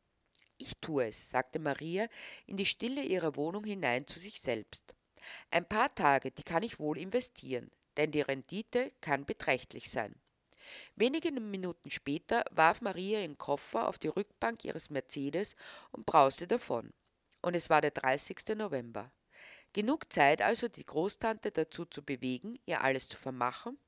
Ich 0.58 0.76
tue 0.80 1.06
es, 1.06 1.30
sagte 1.30 1.60
Maria 1.60 2.08
in 2.46 2.56
die 2.56 2.66
Stille 2.66 3.04
ihrer 3.04 3.36
Wohnung 3.36 3.64
hinein 3.64 4.08
zu 4.08 4.18
sich 4.18 4.40
selbst. 4.40 4.96
Ein 5.52 5.68
paar 5.68 5.94
Tage, 5.94 6.32
die 6.32 6.42
kann 6.42 6.64
ich 6.64 6.80
wohl 6.80 6.98
investieren, 6.98 7.70
denn 7.96 8.10
die 8.10 8.22
Rendite 8.22 8.90
kann 9.00 9.24
beträchtlich 9.24 9.88
sein. 9.88 10.16
Wenige 10.96 11.30
Minuten 11.30 11.90
später 11.90 12.44
warf 12.50 12.80
Maria 12.80 13.20
ihren 13.20 13.38
Koffer 13.38 13.86
auf 13.86 14.00
die 14.00 14.08
Rückbank 14.08 14.64
ihres 14.64 14.90
Mercedes 14.90 15.54
und 15.92 16.06
brauste 16.06 16.48
davon. 16.48 16.92
Und 17.40 17.54
es 17.54 17.70
war 17.70 17.80
der 17.80 17.92
30. 17.92 18.56
November. 18.56 19.12
Genug 19.76 20.10
Zeit 20.10 20.40
also, 20.40 20.68
die 20.68 20.86
Großtante 20.86 21.50
dazu 21.50 21.84
zu 21.84 22.02
bewegen, 22.02 22.58
ihr 22.64 22.80
alles 22.80 23.10
zu 23.10 23.18
vermachen, 23.18 23.78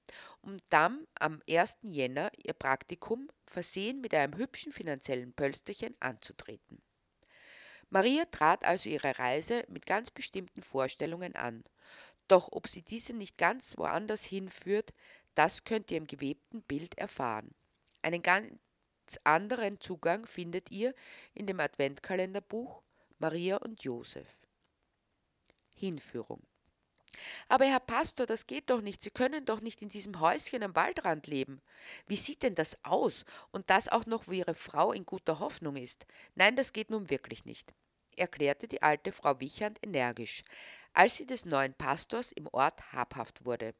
um 0.42 0.58
dann 0.68 1.06
am 1.18 1.40
1. 1.48 1.78
Jänner 1.80 2.30
ihr 2.36 2.52
Praktikum, 2.52 3.30
versehen 3.46 4.02
mit 4.02 4.12
einem 4.12 4.36
hübschen 4.36 4.70
finanziellen 4.70 5.32
Pölsterchen, 5.32 5.96
anzutreten. 5.98 6.82
Maria 7.88 8.26
trat 8.26 8.66
also 8.66 8.90
ihre 8.90 9.18
Reise 9.18 9.64
mit 9.68 9.86
ganz 9.86 10.10
bestimmten 10.10 10.60
Vorstellungen 10.60 11.34
an. 11.36 11.64
Doch 12.26 12.50
ob 12.52 12.68
sie 12.68 12.82
diese 12.82 13.14
nicht 13.14 13.38
ganz 13.38 13.78
woanders 13.78 14.24
hinführt, 14.24 14.92
das 15.34 15.64
könnt 15.64 15.90
ihr 15.90 15.96
im 15.96 16.06
gewebten 16.06 16.60
Bild 16.64 16.98
erfahren. 16.98 17.54
Einen 18.02 18.20
ganz 18.20 18.52
anderen 19.24 19.80
Zugang 19.80 20.26
findet 20.26 20.70
ihr 20.70 20.94
in 21.32 21.46
dem 21.46 21.60
Adventkalenderbuch 21.60 22.82
Maria 23.18 23.56
und 23.56 23.82
Josef. 23.84 24.38
Hinführung. 25.78 26.42
Aber 27.48 27.64
Herr 27.64 27.80
Pastor, 27.80 28.26
das 28.26 28.46
geht 28.46 28.70
doch 28.70 28.82
nicht. 28.82 29.02
Sie 29.02 29.10
können 29.10 29.44
doch 29.44 29.60
nicht 29.60 29.82
in 29.82 29.88
diesem 29.88 30.20
Häuschen 30.20 30.62
am 30.62 30.76
Waldrand 30.76 31.26
leben. 31.26 31.60
Wie 32.06 32.16
sieht 32.16 32.42
denn 32.42 32.54
das 32.54 32.76
aus? 32.84 33.24
Und 33.50 33.70
das 33.70 33.88
auch 33.88 34.06
noch, 34.06 34.28
wo 34.28 34.32
Ihre 34.32 34.54
Frau 34.54 34.92
in 34.92 35.06
guter 35.06 35.38
Hoffnung 35.38 35.76
ist. 35.76 36.06
Nein, 36.34 36.54
das 36.56 36.72
geht 36.72 36.90
nun 36.90 37.10
wirklich 37.10 37.44
nicht, 37.44 37.72
erklärte 38.16 38.68
die 38.68 38.82
alte 38.82 39.12
Frau 39.12 39.40
Wichand 39.40 39.78
energisch. 39.82 40.42
als 40.92 41.16
sie 41.16 41.26
des 41.26 41.44
neuen 41.44 41.74
Pastors 41.74 42.32
im 42.32 42.48
Ort 42.48 42.92
habhaft 42.92 43.44
wurde. 43.44 43.74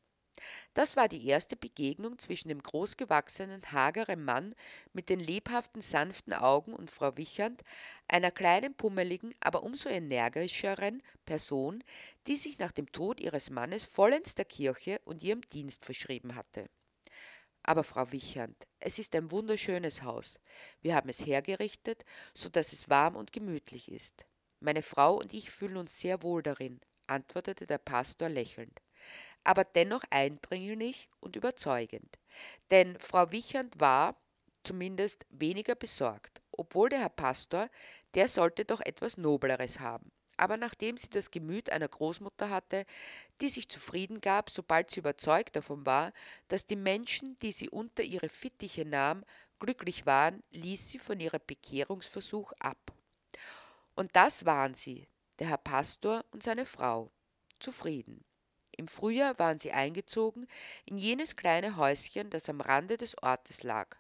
Das 0.75 0.97
war 0.97 1.09
die 1.09 1.27
erste 1.27 1.57
Begegnung 1.57 2.19
zwischen 2.19 2.49
dem 2.49 2.63
großgewachsenen, 2.63 3.63
hageren 3.73 4.25
Mann 4.25 4.55
mit 4.93 5.09
den 5.09 5.21
lebhaften, 5.21 5.83
sanften 5.83 6.33
Augen 6.33 6.75
und 6.75 6.91
Frau 6.91 7.17
Wichand, 7.17 7.63
einer 8.07 8.31
kleinen, 8.31 8.75
pummeligen, 8.75 9.35
aber 9.41 9.63
umso 9.63 9.89
energischeren 9.89 11.03
Person, 11.25 11.83
die 12.27 12.37
sich 12.37 12.59
nach 12.59 12.73
dem 12.73 12.91
Tod 12.93 13.21
ihres 13.21 13.51
Mannes 13.51 13.87
vollends 13.87 14.35
der 14.35 14.45
Kirche 14.45 15.01
und 15.05 15.23
ihrem 15.23 15.41
Dienst 15.53 15.85
verschrieben 15.85 16.35
hatte. 16.35 16.69
Aber 17.63 17.85
Frau 17.85 18.13
Wichand, 18.13 18.57
es 18.81 18.99
ist 18.99 19.15
ein 19.15 19.31
wunderschönes 19.31 20.03
Haus. 20.03 20.41
Wir 20.81 20.95
haben 20.95 21.09
es 21.09 21.27
hergerichtet, 21.27 22.05
so 22.33 22.49
dass 22.49 22.73
es 22.73 22.89
warm 22.89 23.17
und 23.17 23.33
gemütlich 23.33 23.91
ist. 23.91 24.27
Meine 24.61 24.83
Frau 24.83 25.15
und 25.15 25.35
ich 25.35 25.51
fühlen 25.51 25.77
uns 25.77 26.01
sehr 26.01 26.23
wohl 26.23 26.43
darin, 26.43 26.81
antwortete 27.07 27.67
der 27.67 27.79
Pastor 27.79 28.29
lächelnd 28.29 28.81
aber 29.49 29.65
dennoch 29.65 30.05
eindringlich 30.11 31.09
und 31.21 31.35
überzeugend. 31.35 32.19
Denn 32.71 33.01
Frau 33.01 33.33
Wichand 33.33 33.81
war 33.81 34.15
zumindest 34.63 35.25
weniger 35.31 35.75
besorgt, 35.75 36.43
obwohl 36.53 36.91
der 36.91 36.99
Herr 36.99 37.09
Pastor, 37.09 37.71
der 38.13 38.29
sollte 38.29 38.67
doch 38.67 38.83
etwas 38.83 39.17
Nobleres 39.17 39.81
haben. 39.81 40.13
Aber 40.37 40.59
nachdem 40.59 40.99
sie 40.99 41.09
das 41.09 41.31
Gemüt 41.31 41.71
einer 41.71 41.89
Großmutter 41.89 42.51
hatte, 42.51 42.85
die 43.41 43.49
sich 43.49 43.71
zufrieden 43.71 44.21
gab, 44.21 44.51
sobald 44.51 44.91
sie 44.91 45.01
überzeugt 45.01 45.57
davon 45.57 45.87
war, 45.87 46.13
dass 46.49 46.67
die 46.67 46.77
Menschen, 46.77 47.39
die 47.39 47.53
sie 47.53 47.71
unter 47.71 48.03
ihre 48.03 48.29
Fittiche 48.29 48.85
nahm, 48.85 49.25
glücklich 49.61 50.05
waren, 50.05 50.43
ließ 50.51 50.91
sie 50.91 50.99
von 50.99 51.21
ihrem 51.21 51.41
Bekehrungsversuch 51.47 52.53
ab. 52.61 52.93
Und 53.97 54.15
das 54.15 54.45
waren 54.45 54.75
sie, 54.75 55.09
der 55.39 55.49
Herr 55.49 55.57
Pastor 55.57 56.23
und 56.33 56.43
seine 56.43 56.67
Frau, 56.67 57.11
zufrieden. 57.59 58.28
Im 58.79 58.87
Frühjahr 58.87 59.37
waren 59.41 59.59
sie 59.59 59.73
eingezogen 59.73 60.47
in 60.87 60.99
jenes 60.99 61.35
kleine 61.35 61.77
Häuschen, 61.77 62.31
das 62.31 62.49
am 62.49 62.61
Rande 62.61 62.97
des 62.97 63.21
Ortes 63.21 63.65
lag. 63.65 63.97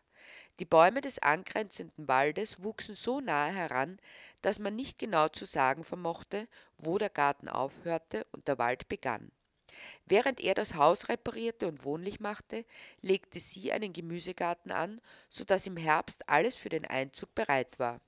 Die 0.60 0.64
Bäume 0.64 1.00
des 1.00 1.18
angrenzenden 1.18 2.06
Waldes 2.06 2.62
wuchsen 2.62 2.94
so 2.94 3.20
nahe 3.20 3.52
heran, 3.52 3.98
dass 4.40 4.60
man 4.60 4.76
nicht 4.76 4.98
genau 4.98 5.28
zu 5.28 5.46
sagen 5.46 5.82
vermochte, 5.82 6.46
wo 6.78 6.96
der 6.96 7.10
Garten 7.10 7.48
aufhörte 7.48 8.24
und 8.30 8.46
der 8.46 8.58
Wald 8.58 8.86
begann. 8.86 9.32
Während 10.06 10.40
er 10.40 10.54
das 10.54 10.76
Haus 10.76 11.08
reparierte 11.08 11.66
und 11.66 11.84
wohnlich 11.84 12.20
machte, 12.20 12.64
legte 13.00 13.40
sie 13.40 13.72
einen 13.72 13.92
Gemüsegarten 13.92 14.70
an, 14.70 15.00
so 15.28 15.42
dass 15.42 15.66
im 15.66 15.76
Herbst 15.76 16.28
alles 16.28 16.54
für 16.54 16.68
den 16.68 16.86
Einzug 16.86 17.34
bereit 17.34 17.80
war. 17.80 18.00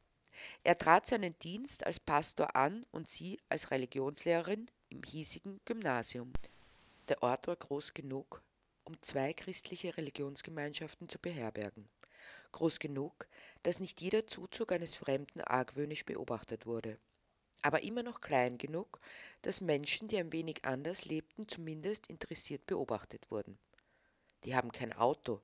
Er 0.62 0.78
trat 0.78 1.06
seinen 1.06 1.37
Dienst 1.40 1.85
als 1.85 1.98
Pastor 1.98 2.54
an 2.54 2.87
und 2.92 3.11
sie 3.11 3.40
als 3.48 3.72
Religionslehrerin 3.72 4.70
im 4.88 5.02
hiesigen 5.02 5.61
Gymnasium. 5.64 6.33
Der 7.11 7.25
Ort 7.25 7.49
war 7.49 7.57
groß 7.57 7.92
genug, 7.92 8.40
um 8.85 8.94
zwei 9.03 9.33
christliche 9.33 9.96
Religionsgemeinschaften 9.96 11.09
zu 11.09 11.18
beherbergen. 11.18 11.88
Groß 12.53 12.79
genug, 12.79 13.27
dass 13.64 13.81
nicht 13.81 14.01
jeder 14.01 14.29
Zuzug 14.29 14.70
eines 14.70 14.94
Fremden 14.94 15.40
argwöhnisch 15.40 16.05
beobachtet 16.07 16.66
wurde. 16.66 17.01
Aber 17.62 17.83
immer 17.83 18.05
noch 18.05 18.20
klein 18.20 18.59
genug, 18.59 19.01
dass 19.42 19.61
Menschen, 19.61 20.07
die 20.07 20.18
ein 20.18 20.33
wenig 20.33 20.64
anders 20.64 21.05
lebten, 21.05 21.49
zumindest 21.49 22.07
interessiert 22.07 22.64
beobachtet 22.66 23.29
wurden. 23.33 23.59
Die 24.44 24.55
haben 24.55 24.70
kein 24.70 24.92
Auto, 24.92 25.42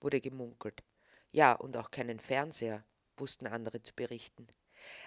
wurde 0.00 0.20
gemunkelt. 0.20 0.84
Ja, 1.32 1.54
und 1.54 1.76
auch 1.76 1.90
keinen 1.90 2.20
Fernseher, 2.20 2.84
wussten 3.16 3.48
andere 3.48 3.82
zu 3.82 3.92
berichten. 3.92 4.46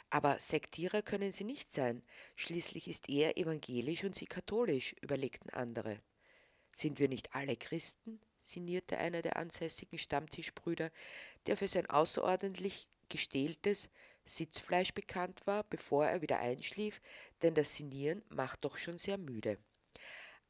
Aber 0.10 0.40
Sektierer 0.40 1.02
können 1.02 1.32
sie 1.32 1.44
nicht 1.44 1.74
sein, 1.74 2.04
schließlich 2.36 2.88
ist 2.88 3.10
er 3.10 3.38
evangelisch 3.38 4.04
und 4.04 4.16
sie 4.16 4.26
katholisch, 4.26 4.96
überlegten 5.02 5.50
andere. 5.52 6.00
Sind 6.74 7.00
wir 7.00 7.08
nicht 7.08 7.34
alle 7.36 7.56
Christen? 7.56 8.20
sinnierte 8.38 8.98
einer 8.98 9.22
der 9.22 9.38
ansässigen 9.38 10.00
Stammtischbrüder, 10.00 10.90
der 11.46 11.58
für 11.58 11.68
sein 11.68 11.86
außerordentlich 11.90 12.88
gestähltes 13.08 13.90
Sitzfleisch 14.24 14.94
bekannt 14.94 15.46
war, 15.46 15.64
bevor 15.64 16.08
er 16.08 16.22
wieder 16.22 16.40
einschlief, 16.40 17.02
denn 17.42 17.54
das 17.54 17.76
Sinieren 17.76 18.24
macht 18.30 18.66
doch 18.66 18.78
schon 18.78 18.98
sehr 18.98 19.18
müde. 19.18 19.58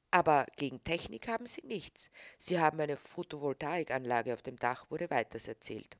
Aber 0.09 0.45
gegen 0.57 0.83
Technik 0.83 1.27
haben 1.27 1.47
sie 1.47 1.65
nichts. 1.65 2.11
Sie 2.37 2.59
haben 2.59 2.79
eine 2.79 2.97
Photovoltaikanlage 2.97 4.33
auf 4.33 4.41
dem 4.41 4.57
Dach, 4.57 4.89
wurde 4.89 5.09
weiters 5.09 5.47
erzählt 5.47 5.97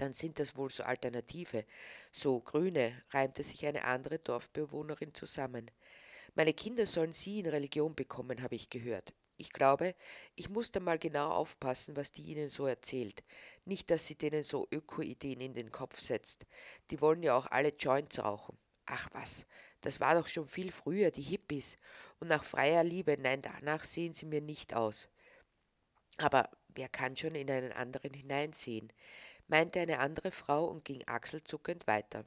dann 0.00 0.12
sind 0.12 0.38
das 0.38 0.56
wohl 0.56 0.70
so 0.70 0.82
Alternative, 0.82 1.64
so 2.12 2.40
Grüne, 2.40 3.02
reimte 3.10 3.42
sich 3.42 3.66
eine 3.66 3.84
andere 3.84 4.18
Dorfbewohnerin 4.18 5.14
zusammen. 5.14 5.70
Meine 6.34 6.54
Kinder 6.54 6.86
sollen 6.86 7.12
sie 7.12 7.40
in 7.40 7.46
Religion 7.46 7.94
bekommen, 7.94 8.42
habe 8.42 8.54
ich 8.54 8.70
gehört. 8.70 9.12
Ich 9.40 9.52
glaube, 9.52 9.94
ich 10.34 10.48
muss 10.50 10.72
da 10.72 10.80
mal 10.80 10.98
genau 10.98 11.30
aufpassen, 11.30 11.96
was 11.96 12.10
die 12.10 12.22
ihnen 12.22 12.48
so 12.48 12.66
erzählt. 12.66 13.22
Nicht, 13.64 13.88
dass 13.90 14.06
sie 14.06 14.16
denen 14.16 14.42
so 14.42 14.66
Öko-Ideen 14.72 15.40
in 15.40 15.54
den 15.54 15.70
Kopf 15.70 16.00
setzt. 16.00 16.44
Die 16.90 17.00
wollen 17.00 17.22
ja 17.22 17.36
auch 17.36 17.46
alle 17.46 17.70
Joints 17.70 18.18
rauchen. 18.18 18.58
Ach 18.86 19.08
was, 19.12 19.46
das 19.80 20.00
war 20.00 20.14
doch 20.14 20.26
schon 20.26 20.48
viel 20.48 20.72
früher, 20.72 21.10
die 21.10 21.22
Hippies. 21.22 21.76
Und 22.18 22.28
nach 22.28 22.42
freier 22.42 22.82
Liebe, 22.82 23.16
nein, 23.18 23.42
danach 23.42 23.84
sehen 23.84 24.12
sie 24.12 24.26
mir 24.26 24.40
nicht 24.40 24.74
aus. 24.74 25.08
Aber 26.16 26.50
wer 26.74 26.88
kann 26.88 27.16
schon 27.16 27.36
in 27.36 27.50
einen 27.50 27.72
anderen 27.72 28.12
hineinsehen? 28.12 28.92
Meinte 29.48 29.80
eine 29.80 29.98
andere 29.98 30.30
Frau 30.30 30.66
und 30.66 30.84
ging 30.84 31.02
achselzuckend 31.06 31.86
weiter. 31.86 32.24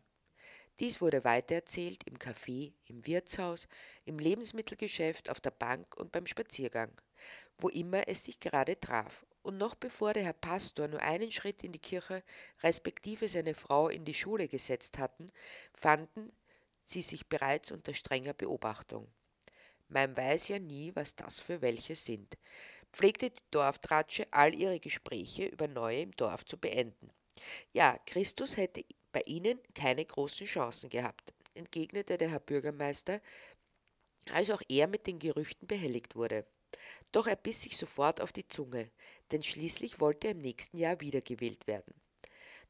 Dies 0.79 1.01
wurde 1.01 1.23
weitererzählt 1.23 2.03
im 2.05 2.17
Café, 2.17 2.73
im 2.86 3.05
Wirtshaus, 3.05 3.67
im 4.05 4.17
Lebensmittelgeschäft, 4.17 5.29
auf 5.29 5.39
der 5.39 5.51
Bank 5.51 5.95
und 5.97 6.12
beim 6.12 6.25
Spaziergang, 6.25 6.91
wo 7.60 7.69
immer 7.69 8.07
es 8.07 8.23
sich 8.23 8.39
gerade 8.39 8.79
traf. 8.79 9.25
Und 9.43 9.57
noch 9.57 9.75
bevor 9.75 10.13
der 10.13 10.23
Herr 10.23 10.34
Pastor 10.34 10.88
nur 10.88 11.01
einen 11.01 11.31
Schritt 11.31 11.63
in 11.63 11.71
die 11.71 11.79
Kirche, 11.79 12.23
respektive 12.63 13.27
seine 13.27 13.53
Frau 13.53 13.89
in 13.89 14.05
die 14.05 14.13
Schule 14.13 14.47
gesetzt 14.47 14.97
hatten, 14.97 15.25
fanden 15.73 16.31
sie 16.79 17.01
sich 17.01 17.27
bereits 17.27 17.71
unter 17.71 17.93
strenger 17.93 18.34
Beobachtung. 18.34 19.07
Man 19.88 20.15
weiß 20.15 20.47
ja 20.47 20.60
nie, 20.60 20.91
was 20.95 21.15
das 21.15 21.39
für 21.39 21.62
welche 21.62 21.95
sind, 21.95 22.38
pflegte 22.91 23.30
die 23.30 23.41
Dorftratsche 23.51 24.27
all 24.32 24.54
ihre 24.54 24.80
Gespräche 24.80 25.45
über 25.45 25.67
Neue 25.67 26.01
im 26.01 26.12
Dorf 26.12 26.45
zu 26.45 26.58
beenden. 26.58 27.12
Ja, 27.73 27.97
Christus 28.06 28.58
hätte 28.58 28.84
bei 29.12 29.21
ihnen 29.25 29.60
keine 29.73 30.06
großen 30.06 30.47
Chancen 30.47 30.89
gehabt, 30.89 31.34
entgegnete 31.54 32.17
der 32.17 32.30
Herr 32.30 32.39
Bürgermeister, 32.39 33.21
als 34.32 34.49
auch 34.49 34.62
er 34.69 34.88
mit 34.88 35.08
den 35.08 35.19
Gerüchten 35.19 35.67
behelligt 35.67 36.15
wurde. 36.15 36.45
Doch 37.12 37.27
er 37.27 37.36
biss 37.36 37.62
sich 37.63 37.77
sofort 37.77 38.21
auf 38.21 38.32
die 38.32 38.47
Zunge, 38.47 38.89
denn 39.32 39.43
schließlich 39.43 39.99
wollte 39.99 40.27
er 40.27 40.32
im 40.32 40.39
nächsten 40.39 40.77
Jahr 40.77 41.01
wiedergewählt 41.01 41.67
werden. 41.67 41.93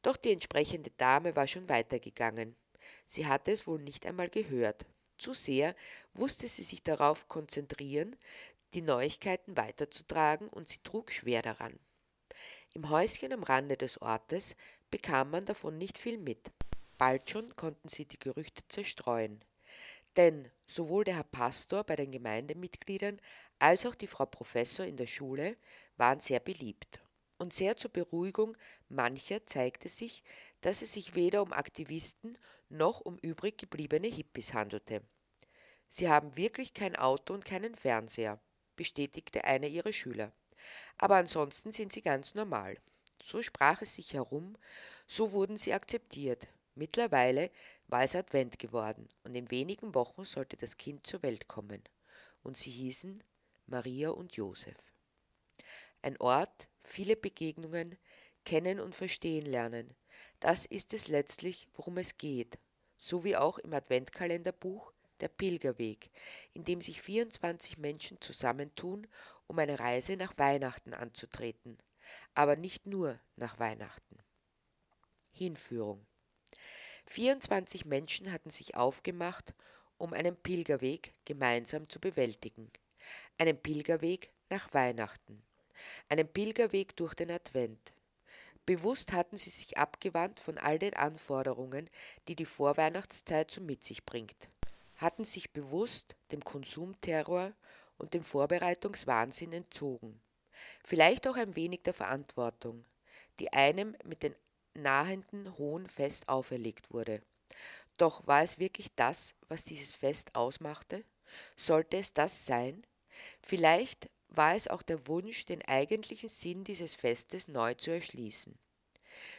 Doch 0.02 0.16
die 0.16 0.32
entsprechende 0.32 0.90
Dame 0.96 1.36
war 1.36 1.46
schon 1.46 1.68
weitergegangen. 1.68 2.56
Sie 3.06 3.26
hatte 3.26 3.52
es 3.52 3.66
wohl 3.66 3.80
nicht 3.80 4.04
einmal 4.06 4.28
gehört. 4.28 4.84
Zu 5.18 5.34
sehr 5.34 5.76
wusste 6.14 6.48
sie 6.48 6.64
sich 6.64 6.82
darauf 6.82 7.28
konzentrieren, 7.28 8.16
die 8.74 8.82
Neuigkeiten 8.82 9.56
weiterzutragen, 9.56 10.48
und 10.48 10.68
sie 10.68 10.82
trug 10.82 11.12
schwer 11.12 11.42
daran. 11.42 11.78
Im 12.74 12.88
Häuschen 12.88 13.32
am 13.32 13.42
Rande 13.42 13.76
des 13.76 14.00
Ortes 14.00 14.56
bekam 14.90 15.30
man 15.30 15.44
davon 15.44 15.76
nicht 15.76 15.98
viel 15.98 16.18
mit. 16.18 16.50
Bald 16.96 17.28
schon 17.28 17.54
konnten 17.56 17.88
sie 17.88 18.06
die 18.06 18.18
Gerüchte 18.18 18.66
zerstreuen. 18.68 19.44
Denn 20.16 20.50
sowohl 20.66 21.04
der 21.04 21.16
Herr 21.16 21.24
Pastor 21.24 21.84
bei 21.84 21.96
den 21.96 22.12
Gemeindemitgliedern 22.12 23.20
als 23.58 23.86
auch 23.86 23.94
die 23.94 24.06
Frau 24.06 24.26
Professor 24.26 24.86
in 24.86 24.96
der 24.96 25.06
Schule 25.06 25.56
waren 25.96 26.20
sehr 26.20 26.40
beliebt. 26.40 27.00
Und 27.38 27.52
sehr 27.52 27.76
zur 27.76 27.90
Beruhigung 27.90 28.56
mancher 28.88 29.46
zeigte 29.46 29.88
sich, 29.88 30.22
dass 30.60 30.80
es 30.80 30.92
sich 30.92 31.14
weder 31.14 31.42
um 31.42 31.52
Aktivisten 31.52 32.38
noch 32.68 33.00
um 33.00 33.18
übrig 33.18 33.58
gebliebene 33.58 34.08
Hippies 34.08 34.54
handelte. 34.54 35.02
Sie 35.88 36.08
haben 36.08 36.36
wirklich 36.36 36.72
kein 36.72 36.96
Auto 36.96 37.34
und 37.34 37.44
keinen 37.44 37.74
Fernseher 37.74 38.40
bestätigte 38.82 39.44
einer 39.44 39.68
ihrer 39.68 39.92
Schüler. 39.92 40.32
Aber 40.98 41.14
ansonsten 41.14 41.70
sind 41.70 41.92
sie 41.92 42.02
ganz 42.02 42.34
normal. 42.34 42.78
So 43.24 43.40
sprach 43.40 43.80
es 43.80 43.94
sich 43.94 44.14
herum, 44.14 44.58
so 45.06 45.30
wurden 45.30 45.56
sie 45.56 45.72
akzeptiert. 45.72 46.48
Mittlerweile 46.74 47.52
war 47.86 48.02
es 48.02 48.16
Advent 48.16 48.58
geworden 48.58 49.08
und 49.22 49.36
in 49.36 49.52
wenigen 49.52 49.94
Wochen 49.94 50.24
sollte 50.24 50.56
das 50.56 50.78
Kind 50.78 51.06
zur 51.06 51.22
Welt 51.22 51.46
kommen. 51.46 51.80
Und 52.42 52.58
sie 52.58 52.72
hießen 52.72 53.22
Maria 53.66 54.10
und 54.10 54.34
Josef. 54.34 54.90
Ein 56.02 56.16
Ort, 56.20 56.66
viele 56.82 57.14
Begegnungen, 57.14 57.96
kennen 58.44 58.80
und 58.80 58.96
verstehen 58.96 59.46
lernen. 59.46 59.94
Das 60.40 60.66
ist 60.66 60.92
es 60.92 61.06
letztlich, 61.06 61.68
worum 61.74 61.98
es 61.98 62.18
geht. 62.18 62.58
So 62.96 63.22
wie 63.22 63.36
auch 63.36 63.58
im 63.58 63.72
Adventkalenderbuch 63.74 64.92
der 65.22 65.28
Pilgerweg, 65.28 66.10
in 66.52 66.64
dem 66.64 66.80
sich 66.80 67.00
24 67.00 67.78
Menschen 67.78 68.20
zusammentun, 68.20 69.06
um 69.46 69.58
eine 69.58 69.78
Reise 69.78 70.16
nach 70.16 70.36
Weihnachten 70.36 70.92
anzutreten, 70.92 71.78
aber 72.34 72.56
nicht 72.56 72.86
nur 72.86 73.18
nach 73.36 73.58
Weihnachten. 73.58 74.18
Hinführung 75.32 76.04
24 77.06 77.84
Menschen 77.86 78.30
hatten 78.30 78.50
sich 78.50 78.76
aufgemacht, 78.76 79.54
um 79.98 80.12
einen 80.12 80.36
Pilgerweg 80.36 81.14
gemeinsam 81.24 81.88
zu 81.88 82.00
bewältigen. 82.00 82.70
Einen 83.38 83.56
Pilgerweg 83.56 84.30
nach 84.50 84.72
Weihnachten. 84.72 85.42
Einen 86.08 86.28
Pilgerweg 86.28 86.96
durch 86.96 87.14
den 87.14 87.30
Advent. 87.30 87.94
Bewusst 88.64 89.12
hatten 89.12 89.36
sie 89.36 89.50
sich 89.50 89.76
abgewandt 89.76 90.38
von 90.38 90.58
all 90.58 90.78
den 90.78 90.94
Anforderungen, 90.94 91.90
die 92.28 92.36
die 92.36 92.44
Vorweihnachtszeit 92.44 93.50
so 93.50 93.60
mit 93.60 93.82
sich 93.82 94.04
bringt, 94.04 94.48
hatten 95.02 95.24
sich 95.24 95.52
bewusst 95.52 96.16
dem 96.30 96.42
Konsumterror 96.42 97.52
und 97.98 98.14
dem 98.14 98.22
Vorbereitungswahnsinn 98.22 99.52
entzogen, 99.52 100.20
vielleicht 100.84 101.28
auch 101.28 101.36
ein 101.36 101.56
wenig 101.56 101.82
der 101.82 101.94
Verantwortung, 101.94 102.84
die 103.38 103.52
einem 103.52 103.96
mit 104.04 104.22
dem 104.22 104.34
nahenden 104.74 105.56
hohen 105.58 105.86
Fest 105.86 106.28
auferlegt 106.28 106.92
wurde. 106.92 107.22
Doch 107.98 108.26
war 108.26 108.42
es 108.42 108.58
wirklich 108.58 108.94
das, 108.94 109.34
was 109.48 109.64
dieses 109.64 109.94
Fest 109.94 110.34
ausmachte? 110.34 111.04
Sollte 111.56 111.98
es 111.98 112.12
das 112.12 112.46
sein? 112.46 112.86
Vielleicht 113.42 114.10
war 114.28 114.54
es 114.54 114.68
auch 114.68 114.82
der 114.82 115.06
Wunsch, 115.06 115.44
den 115.44 115.62
eigentlichen 115.62 116.28
Sinn 116.28 116.64
dieses 116.64 116.94
Festes 116.94 117.48
neu 117.48 117.74
zu 117.74 117.90
erschließen. 117.90 118.58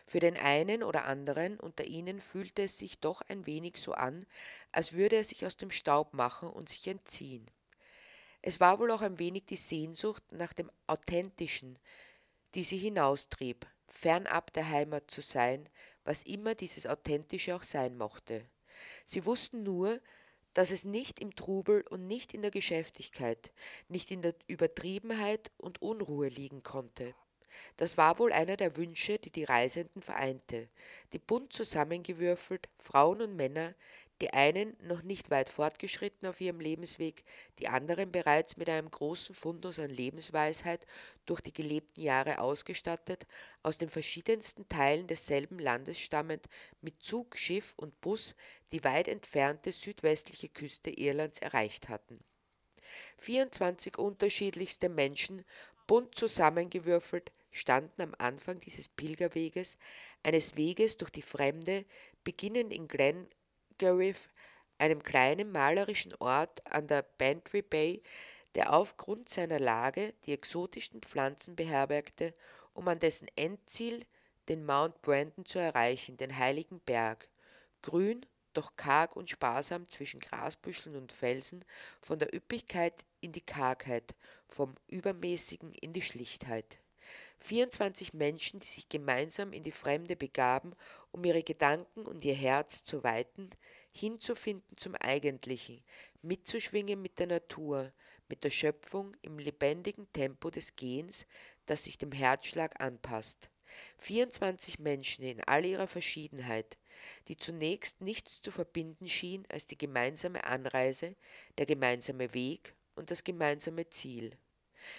Für 0.06 0.20
den 0.20 0.38
einen 0.38 0.84
oder 0.84 1.06
anderen 1.06 1.60
unter 1.60 1.86
ihnen 1.86 2.22
fühlte 2.22 2.64
es 2.64 2.78
sich 2.78 3.00
doch 3.00 3.22
ein 3.28 3.46
wenig 3.46 3.78
so 3.78 3.94
an, 3.94 4.26
als 4.72 4.94
würde 4.94 5.18
er 5.18 5.24
sich 5.24 5.46
aus 5.46 5.58
dem 5.58 5.72
Staub 5.72 6.14
machen 6.14 6.50
und 6.50 6.70
sich 6.70 6.88
entziehen. 6.88 7.46
Es 8.42 8.60
war 8.60 8.80
wohl 8.80 8.92
auch 8.92 9.02
ein 9.02 9.20
wenig 9.20 9.46
die 9.46 9.56
Sehnsucht 9.56 10.24
nach 10.32 10.54
dem 10.54 10.70
Authentischen, 10.88 11.80
die 12.56 12.64
sie 12.64 12.78
hinaustrieb, 12.78 13.66
fernab 13.88 14.52
der 14.54 14.70
Heimat 14.70 15.10
zu 15.10 15.22
sein, 15.22 15.70
was 16.04 16.24
immer 16.24 16.54
dieses 16.54 16.86
Authentische 16.86 17.56
auch 17.56 17.64
sein 17.64 17.98
mochte. 17.98 18.46
Sie 19.06 19.26
wussten 19.26 19.64
nur, 19.64 20.00
dass 20.54 20.72
es 20.72 20.84
nicht 20.84 21.20
im 21.20 21.36
Trubel 21.36 21.84
und 21.90 22.06
nicht 22.06 22.34
in 22.34 22.42
der 22.42 22.52
Geschäftigkeit, 22.52 23.54
nicht 23.88 24.12
in 24.12 24.22
der 24.22 24.36
Übertriebenheit 24.48 25.52
und 25.58 25.82
Unruhe 25.82 26.28
liegen 26.28 26.62
konnte. 26.64 27.16
Das 27.78 27.98
war 27.98 28.20
wohl 28.20 28.32
einer 28.34 28.58
der 28.58 28.76
Wünsche, 28.78 29.18
die 29.20 29.32
die 29.32 29.44
Reisenden 29.44 30.02
vereinte, 30.02 30.70
die 31.12 31.20
bunt 31.20 31.54
zusammengewürfelt 31.54 32.70
Frauen 32.78 33.22
und 33.22 33.36
Männer, 33.36 33.76
die 34.22 34.32
einen 34.32 34.78
noch 34.82 35.04
nicht 35.04 35.32
weit 35.32 35.50
fortgeschritten 35.50 36.30
auf 36.30 36.40
ihrem 36.40 36.60
Lebensweg, 36.60 37.26
die 37.60 37.68
anderen 37.68 38.12
bereits 38.12 38.58
mit 38.58 38.70
einem 38.70 38.90
großen 38.90 39.36
Fundus 39.36 39.80
an 39.80 39.90
Lebensweisheit 39.90 40.86
durch 41.26 41.42
die 41.42 41.52
gelebten 41.52 42.02
Jahre 42.02 42.40
ausgestattet, 42.40 43.26
aus 43.64 43.80
den 43.80 43.90
verschiedensten 43.90 44.68
Teilen 44.68 45.08
desselben 45.08 45.60
Landes 45.60 46.00
stammend, 46.00 46.48
mit 46.82 47.04
Zug, 47.04 47.36
Schiff 47.38 47.74
und 47.76 48.00
Bus 48.02 48.36
die 48.72 48.84
weit 48.84 49.08
entfernte 49.08 49.72
südwestliche 49.72 50.50
Küste 50.50 50.90
Irlands 50.90 51.40
erreicht 51.40 51.90
hatten. 51.90 52.20
24 53.18 53.98
unterschiedlichste 53.98 54.90
Menschen, 54.90 55.44
bunt 55.86 56.16
zusammengewürfelt, 56.16 57.32
standen 57.54 58.02
am 58.02 58.14
Anfang 58.18 58.60
dieses 58.60 58.90
Pilgerweges, 58.90 59.78
eines 60.24 60.58
Weges 60.58 60.98
durch 60.98 61.12
die 61.12 61.22
Fremde, 61.22 61.86
beginnend 62.24 62.74
in 62.74 62.88
Glengarriff, 62.88 64.30
einem 64.78 65.02
kleinen 65.02 65.52
malerischen 65.52 66.14
Ort 66.16 66.66
an 66.70 66.88
der 66.88 67.04
Bantry 67.18 67.62
Bay, 67.62 68.02
der 68.56 68.74
aufgrund 68.74 69.30
seiner 69.30 69.60
Lage 69.60 70.14
die 70.26 70.34
exotischsten 70.34 71.02
Pflanzen 71.02 71.56
beherbergte, 71.56 72.34
um 72.74 72.88
an 72.88 73.00
dessen 73.00 73.28
Endziel, 73.36 74.06
den 74.50 74.66
Mount 74.66 75.02
Brandon, 75.02 75.46
zu 75.46 75.60
erreichen, 75.60 76.18
den 76.18 76.38
heiligen 76.38 76.80
Berg, 76.82 77.30
grün, 77.82 78.26
doch 78.54 78.76
karg 78.76 79.16
und 79.16 79.30
sparsam 79.30 79.88
zwischen 79.88 80.20
Grasbüscheln 80.20 80.96
und 80.96 81.12
Felsen, 81.12 81.64
von 82.02 82.20
der 82.20 82.34
Üppigkeit 82.34 83.06
in 83.22 83.32
die 83.32 83.42
Kargheit, 83.42 84.16
vom 84.48 84.76
Übermäßigen 84.88 85.74
in 85.74 85.94
die 85.94 86.02
Schlichtheit. 86.02 86.83
24 87.40 88.14
Menschen, 88.14 88.60
die 88.60 88.66
sich 88.66 88.90
gemeinsam 88.90 89.54
in 89.54 89.64
die 89.64 89.72
Fremde 89.72 90.16
begaben, 90.16 90.74
um 91.12 91.24
ihre 91.24 91.44
Gedanken 91.44 92.06
und 92.06 92.24
ihr 92.24 92.36
Herz 92.36 92.84
zu 92.84 93.04
weiten, 93.04 93.50
hinzufinden 93.92 94.78
zum 94.78 94.96
Eigentlichen, 94.96 95.84
mitzuschwingen 96.22 97.02
mit 97.02 97.20
der 97.20 97.28
Natur, 97.28 97.92
mit 98.28 98.44
der 98.44 98.52
Schöpfung 98.52 99.16
im 99.22 99.38
lebendigen 99.38 100.12
Tempo 100.12 100.50
des 100.50 100.76
Gehens, 100.76 101.28
das 101.66 101.84
sich 101.84 101.98
dem 101.98 102.12
Herzschlag 102.12 102.82
anpasst. 102.82 103.50
24 104.00 104.80
Menschen 104.80 105.26
in 105.26 105.42
all 105.42 105.66
ihrer 105.66 105.88
Verschiedenheit, 105.88 106.78
die 107.28 107.38
zunächst 107.38 108.02
nichts 108.02 108.42
zu 108.42 108.52
verbinden 108.52 109.10
schien 109.10 109.46
als 109.50 109.68
die 109.68 109.78
gemeinsame 109.78 110.44
Anreise, 110.44 111.16
der 111.58 111.66
gemeinsame 111.66 112.34
Weg 112.34 112.76
und 112.96 113.12
das 113.12 113.24
gemeinsame 113.24 113.90
Ziel. 113.90 114.38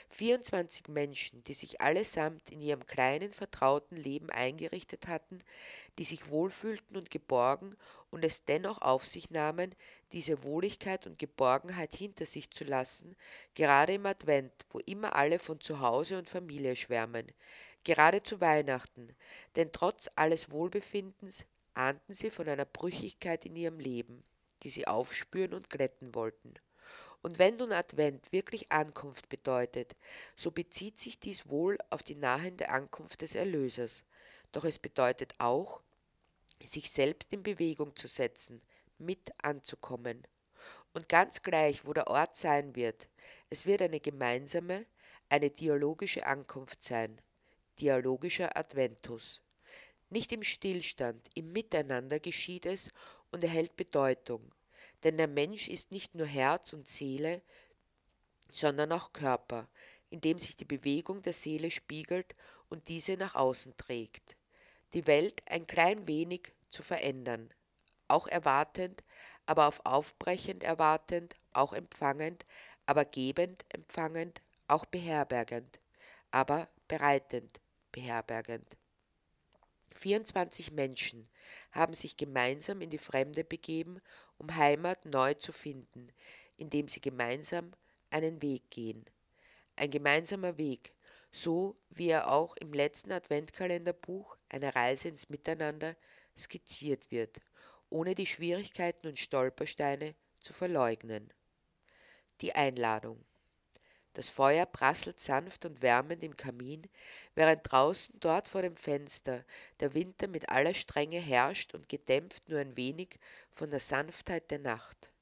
24 0.09 0.89
Menschen, 0.89 1.43
die 1.45 1.55
sich 1.55 1.81
allesamt 1.81 2.51
in 2.51 2.61
ihrem 2.61 2.87
kleinen, 2.87 3.33
vertrauten 3.33 3.97
Leben 3.97 4.31
eingerichtet 4.31 5.09
hatten, 5.09 5.39
die 5.99 6.05
sich 6.05 6.31
wohlfühlten 6.31 6.97
und 6.97 7.11
geborgen 7.11 7.77
und 8.11 8.25
es 8.25 8.45
dennoch 8.45 8.81
auf 8.81 9.07
sich 9.07 9.31
nahmen, 9.31 9.75
diese 10.13 10.43
Wohligkeit 10.43 11.07
und 11.07 11.19
Geborgenheit 11.19 11.95
hinter 11.95 12.27
sich 12.27 12.51
zu 12.51 12.65
lassen, 12.65 13.17
gerade 13.55 13.95
im 13.95 14.07
Advent, 14.07 14.53
wo 14.71 14.79
immer 14.81 15.17
alle 15.17 15.39
von 15.39 15.61
Zuhause 15.61 16.19
und 16.19 16.29
Familie 16.29 16.77
schwärmen, 16.77 17.33
gerade 17.85 18.23
zu 18.23 18.41
Weihnachten, 18.41 19.15
denn 19.57 19.71
trotz 19.73 20.11
alles 20.17 20.51
Wohlbefindens 20.51 21.47
ahnten 21.75 22.15
sie 22.15 22.31
von 22.31 22.49
einer 22.49 22.65
Brüchigkeit 22.65 23.45
in 23.45 23.57
ihrem 23.57 23.79
Leben, 23.79 24.25
die 24.63 24.71
sie 24.71 24.87
aufspüren 24.87 25.55
und 25.55 25.71
glätten 25.71 26.15
wollten. 26.15 26.55
Und 27.25 27.39
wenn 27.39 27.57
nun 27.57 27.73
Advent 27.73 28.31
wirklich 28.33 28.71
Ankunft 28.71 29.31
bedeutet, 29.31 29.97
so 30.37 30.51
bezieht 30.51 31.01
sich 31.01 31.19
dies 31.19 31.49
wohl 31.49 31.79
auf 31.89 32.03
die 32.03 32.17
nahende 32.17 32.69
Ankunft 32.69 33.23
des 33.23 33.35
Erlösers, 33.35 34.05
doch 34.53 34.65
es 34.65 34.79
bedeutet 34.79 35.33
auch, 35.39 35.81
sich 36.63 36.91
selbst 36.91 37.33
in 37.33 37.43
Bewegung 37.43 37.97
zu 37.97 38.09
setzen, 38.09 38.61
mit 38.99 39.33
anzukommen. 39.43 40.27
Und 40.93 41.09
ganz 41.09 41.41
gleich, 41.43 41.87
wo 41.87 41.95
der 41.95 42.09
Ort 42.09 42.37
sein 42.37 42.77
wird, 42.77 43.09
es 43.49 43.65
wird 43.65 43.81
eine 43.81 44.01
gemeinsame, 44.01 44.85
eine 45.31 45.49
dialogische 45.49 46.27
Ankunft 46.27 46.83
sein, 46.83 47.23
dialogischer 47.81 48.55
Adventus. 48.55 49.41
Nicht 50.11 50.31
im 50.31 50.43
Stillstand, 50.43 51.31
im 51.35 51.55
Miteinander 51.55 52.21
geschieht 52.21 52.67
es 52.67 52.91
und 53.33 53.43
erhält 53.43 53.77
Bedeutung, 53.77 54.53
denn 55.05 55.19
der 55.19 55.29
Mensch 55.29 55.69
ist 55.69 55.93
nicht 55.93 56.15
nur 56.15 56.27
Herz 56.27 56.73
und 56.73 56.89
Seele, 56.89 57.43
sondern 58.51 58.93
auch 58.93 59.13
Körper, 59.13 59.69
in 60.11 60.21
dem 60.21 60.39
sich 60.39 60.57
die 60.57 60.65
Bewegung 60.65 61.23
der 61.23 61.33
Seele 61.33 61.71
spiegelt 61.71 62.35
und 62.69 62.89
diese 62.89 63.17
nach 63.17 63.35
außen 63.35 63.77
trägt. 63.77 64.37
Die 64.95 65.07
Welt 65.07 65.43
ein 65.47 65.67
klein 65.67 66.09
wenig 66.09 66.53
zu 66.71 66.83
verändern, 66.83 67.53
auch 68.09 68.27
erwartend, 68.27 69.05
aber 69.47 69.67
auf 69.67 69.85
aufbrechend 69.85 70.63
erwartend, 70.63 71.37
auch 71.53 71.73
empfangend, 71.73 72.47
aber 72.87 73.05
gebend 73.05 73.65
empfangend, 73.69 74.41
auch 74.69 74.87
beherbergend, 74.87 75.81
aber 76.31 76.69
bereitend 76.89 77.61
beherbergend. 77.93 78.77
24 79.95 80.73
Menschen 80.73 81.29
haben 81.73 81.95
sich 81.95 82.17
gemeinsam 82.17 82.81
in 82.81 82.91
die 82.91 82.99
Fremde 82.99 83.45
begeben, 83.45 84.01
um 84.39 84.55
Heimat 84.55 85.05
neu 85.05 85.35
zu 85.35 85.53
finden, 85.53 86.07
indem 86.57 86.89
sie 86.89 87.01
gemeinsam 87.01 87.73
einen 88.11 88.43
Weg 88.43 88.71
gehen. 88.71 89.05
Ein 89.77 89.91
gemeinsamer 89.91 90.57
Weg, 90.59 90.95
so 91.33 91.77
wie 91.91 92.09
er 92.09 92.31
auch 92.31 92.57
im 92.57 92.73
letzten 92.73 93.13
Adventkalenderbuch 93.13 94.37
eine 94.49 94.75
Reise 94.75 95.09
ins 95.09 95.29
Miteinander 95.29 95.97
skizziert 96.37 97.11
wird, 97.11 97.39
ohne 97.91 98.15
die 98.15 98.27
Schwierigkeiten 98.27 99.09
und 99.09 99.19
Stolpersteine 99.19 100.15
zu 100.41 100.53
verleugnen. 100.53 101.33
Die 102.41 102.55
Einladung. 102.55 103.25
Das 104.15 104.29
Feuer 104.29 104.65
prasselt 104.65 105.21
sanft 105.21 105.65
und 105.65 105.83
wärmend 105.83 106.23
im 106.23 106.37
Kamin, 106.37 106.83
während 107.35 107.61
draußen 107.71 108.15
dort 108.21 108.47
vor 108.47 108.63
dem 108.63 108.77
Fenster 108.77 109.45
der 109.81 109.93
Winter 109.93 110.29
mit 110.29 110.49
aller 110.49 110.73
Strenge 110.73 111.19
herrscht 111.19 111.75
und 111.75 111.89
gedämpft 111.89 112.49
nur 112.49 112.61
ein 112.61 112.77
wenig 112.77 113.19
von 113.51 113.71
der 113.71 113.81
Sanftheit 113.81 114.51
der 114.53 114.61
Nacht. 114.61 115.13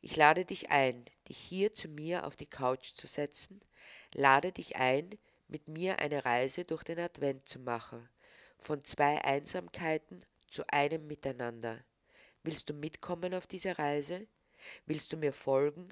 Ich 0.00 0.16
lade 0.16 0.46
dich 0.46 0.70
ein, 0.70 1.04
dich 1.28 1.38
hier 1.38 1.74
zu 1.74 1.88
mir 1.88 2.26
auf 2.26 2.36
die 2.36 2.46
Couch 2.46 2.94
zu 2.94 3.06
setzen, 3.06 3.60
lade 4.14 4.50
dich 4.50 4.76
ein, 4.76 5.18
mit 5.48 5.68
mir 5.68 5.98
eine 5.98 6.24
Reise 6.24 6.64
durch 6.64 6.84
den 6.84 7.00
Advent 7.00 7.46
zu 7.46 7.58
machen, 7.58 8.08
von 8.56 8.82
zwei 8.82 9.22
Einsamkeiten 9.24 10.24
zu 10.50 10.64
einem 10.68 11.06
Miteinander. 11.06 11.84
Willst 12.42 12.70
du 12.70 12.74
mitkommen 12.74 13.34
auf 13.34 13.46
diese 13.46 13.78
Reise? 13.78 14.26
Willst 14.86 15.12
du 15.12 15.18
mir 15.18 15.34
folgen 15.34 15.88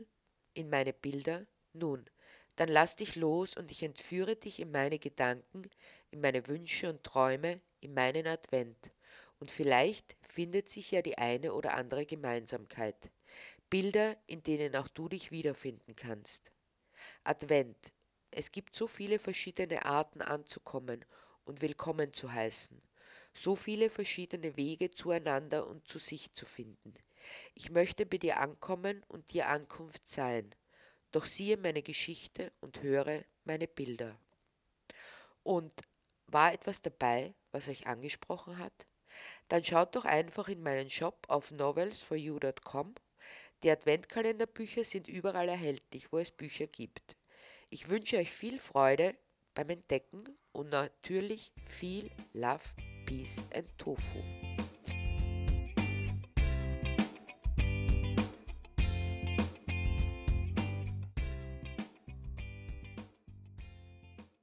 in 0.54 0.70
meine 0.70 0.94
Bilder? 0.94 1.46
Nun, 1.74 2.08
dann 2.56 2.68
lass 2.68 2.96
dich 2.96 3.16
los 3.16 3.56
und 3.56 3.70
ich 3.70 3.82
entführe 3.82 4.36
dich 4.36 4.60
in 4.60 4.70
meine 4.70 4.98
Gedanken, 4.98 5.70
in 6.10 6.20
meine 6.20 6.46
Wünsche 6.48 6.88
und 6.88 7.04
Träume, 7.04 7.60
in 7.80 7.94
meinen 7.94 8.26
Advent. 8.26 8.90
Und 9.38 9.50
vielleicht 9.50 10.16
findet 10.26 10.68
sich 10.68 10.90
ja 10.90 11.02
die 11.02 11.18
eine 11.18 11.52
oder 11.52 11.74
andere 11.74 12.06
Gemeinsamkeit. 12.06 13.10
Bilder, 13.68 14.16
in 14.26 14.42
denen 14.42 14.74
auch 14.76 14.88
du 14.88 15.08
dich 15.08 15.30
wiederfinden 15.30 15.94
kannst. 15.96 16.52
Advent. 17.24 17.92
Es 18.30 18.52
gibt 18.52 18.74
so 18.74 18.86
viele 18.86 19.18
verschiedene 19.18 19.84
Arten 19.84 20.20
anzukommen 20.20 21.04
und 21.44 21.62
willkommen 21.62 22.12
zu 22.12 22.32
heißen, 22.32 22.80
so 23.34 23.54
viele 23.54 23.88
verschiedene 23.88 24.56
Wege 24.56 24.90
zueinander 24.90 25.66
und 25.66 25.86
zu 25.88 25.98
sich 25.98 26.32
zu 26.32 26.44
finden. 26.44 26.94
Ich 27.54 27.70
möchte 27.70 28.06
bei 28.06 28.18
dir 28.18 28.40
ankommen 28.40 29.04
und 29.08 29.32
dir 29.32 29.48
Ankunft 29.48 30.06
sein, 30.06 30.54
doch 31.16 31.24
siehe 31.24 31.56
meine 31.56 31.82
Geschichte 31.82 32.52
und 32.60 32.82
höre 32.82 33.24
meine 33.44 33.66
Bilder. 33.66 34.20
Und 35.42 35.72
war 36.26 36.52
etwas 36.52 36.82
dabei, 36.82 37.34
was 37.52 37.68
euch 37.68 37.86
angesprochen 37.86 38.58
hat? 38.58 38.86
Dann 39.48 39.64
schaut 39.64 39.96
doch 39.96 40.04
einfach 40.04 40.48
in 40.48 40.62
meinen 40.62 40.90
Shop 40.90 41.24
auf 41.28 41.52
novelsforyou.com. 41.52 42.94
Die 43.62 43.70
Adventkalenderbücher 43.70 44.84
sind 44.84 45.08
überall 45.08 45.48
erhältlich, 45.48 46.12
wo 46.12 46.18
es 46.18 46.32
Bücher 46.32 46.66
gibt. 46.66 47.16
Ich 47.70 47.88
wünsche 47.88 48.18
euch 48.18 48.30
viel 48.30 48.58
Freude 48.58 49.16
beim 49.54 49.70
Entdecken 49.70 50.22
und 50.52 50.68
natürlich 50.68 51.50
viel 51.64 52.10
Love, 52.34 52.74
Peace 53.06 53.40
and 53.54 53.66
Tofu. 53.78 54.22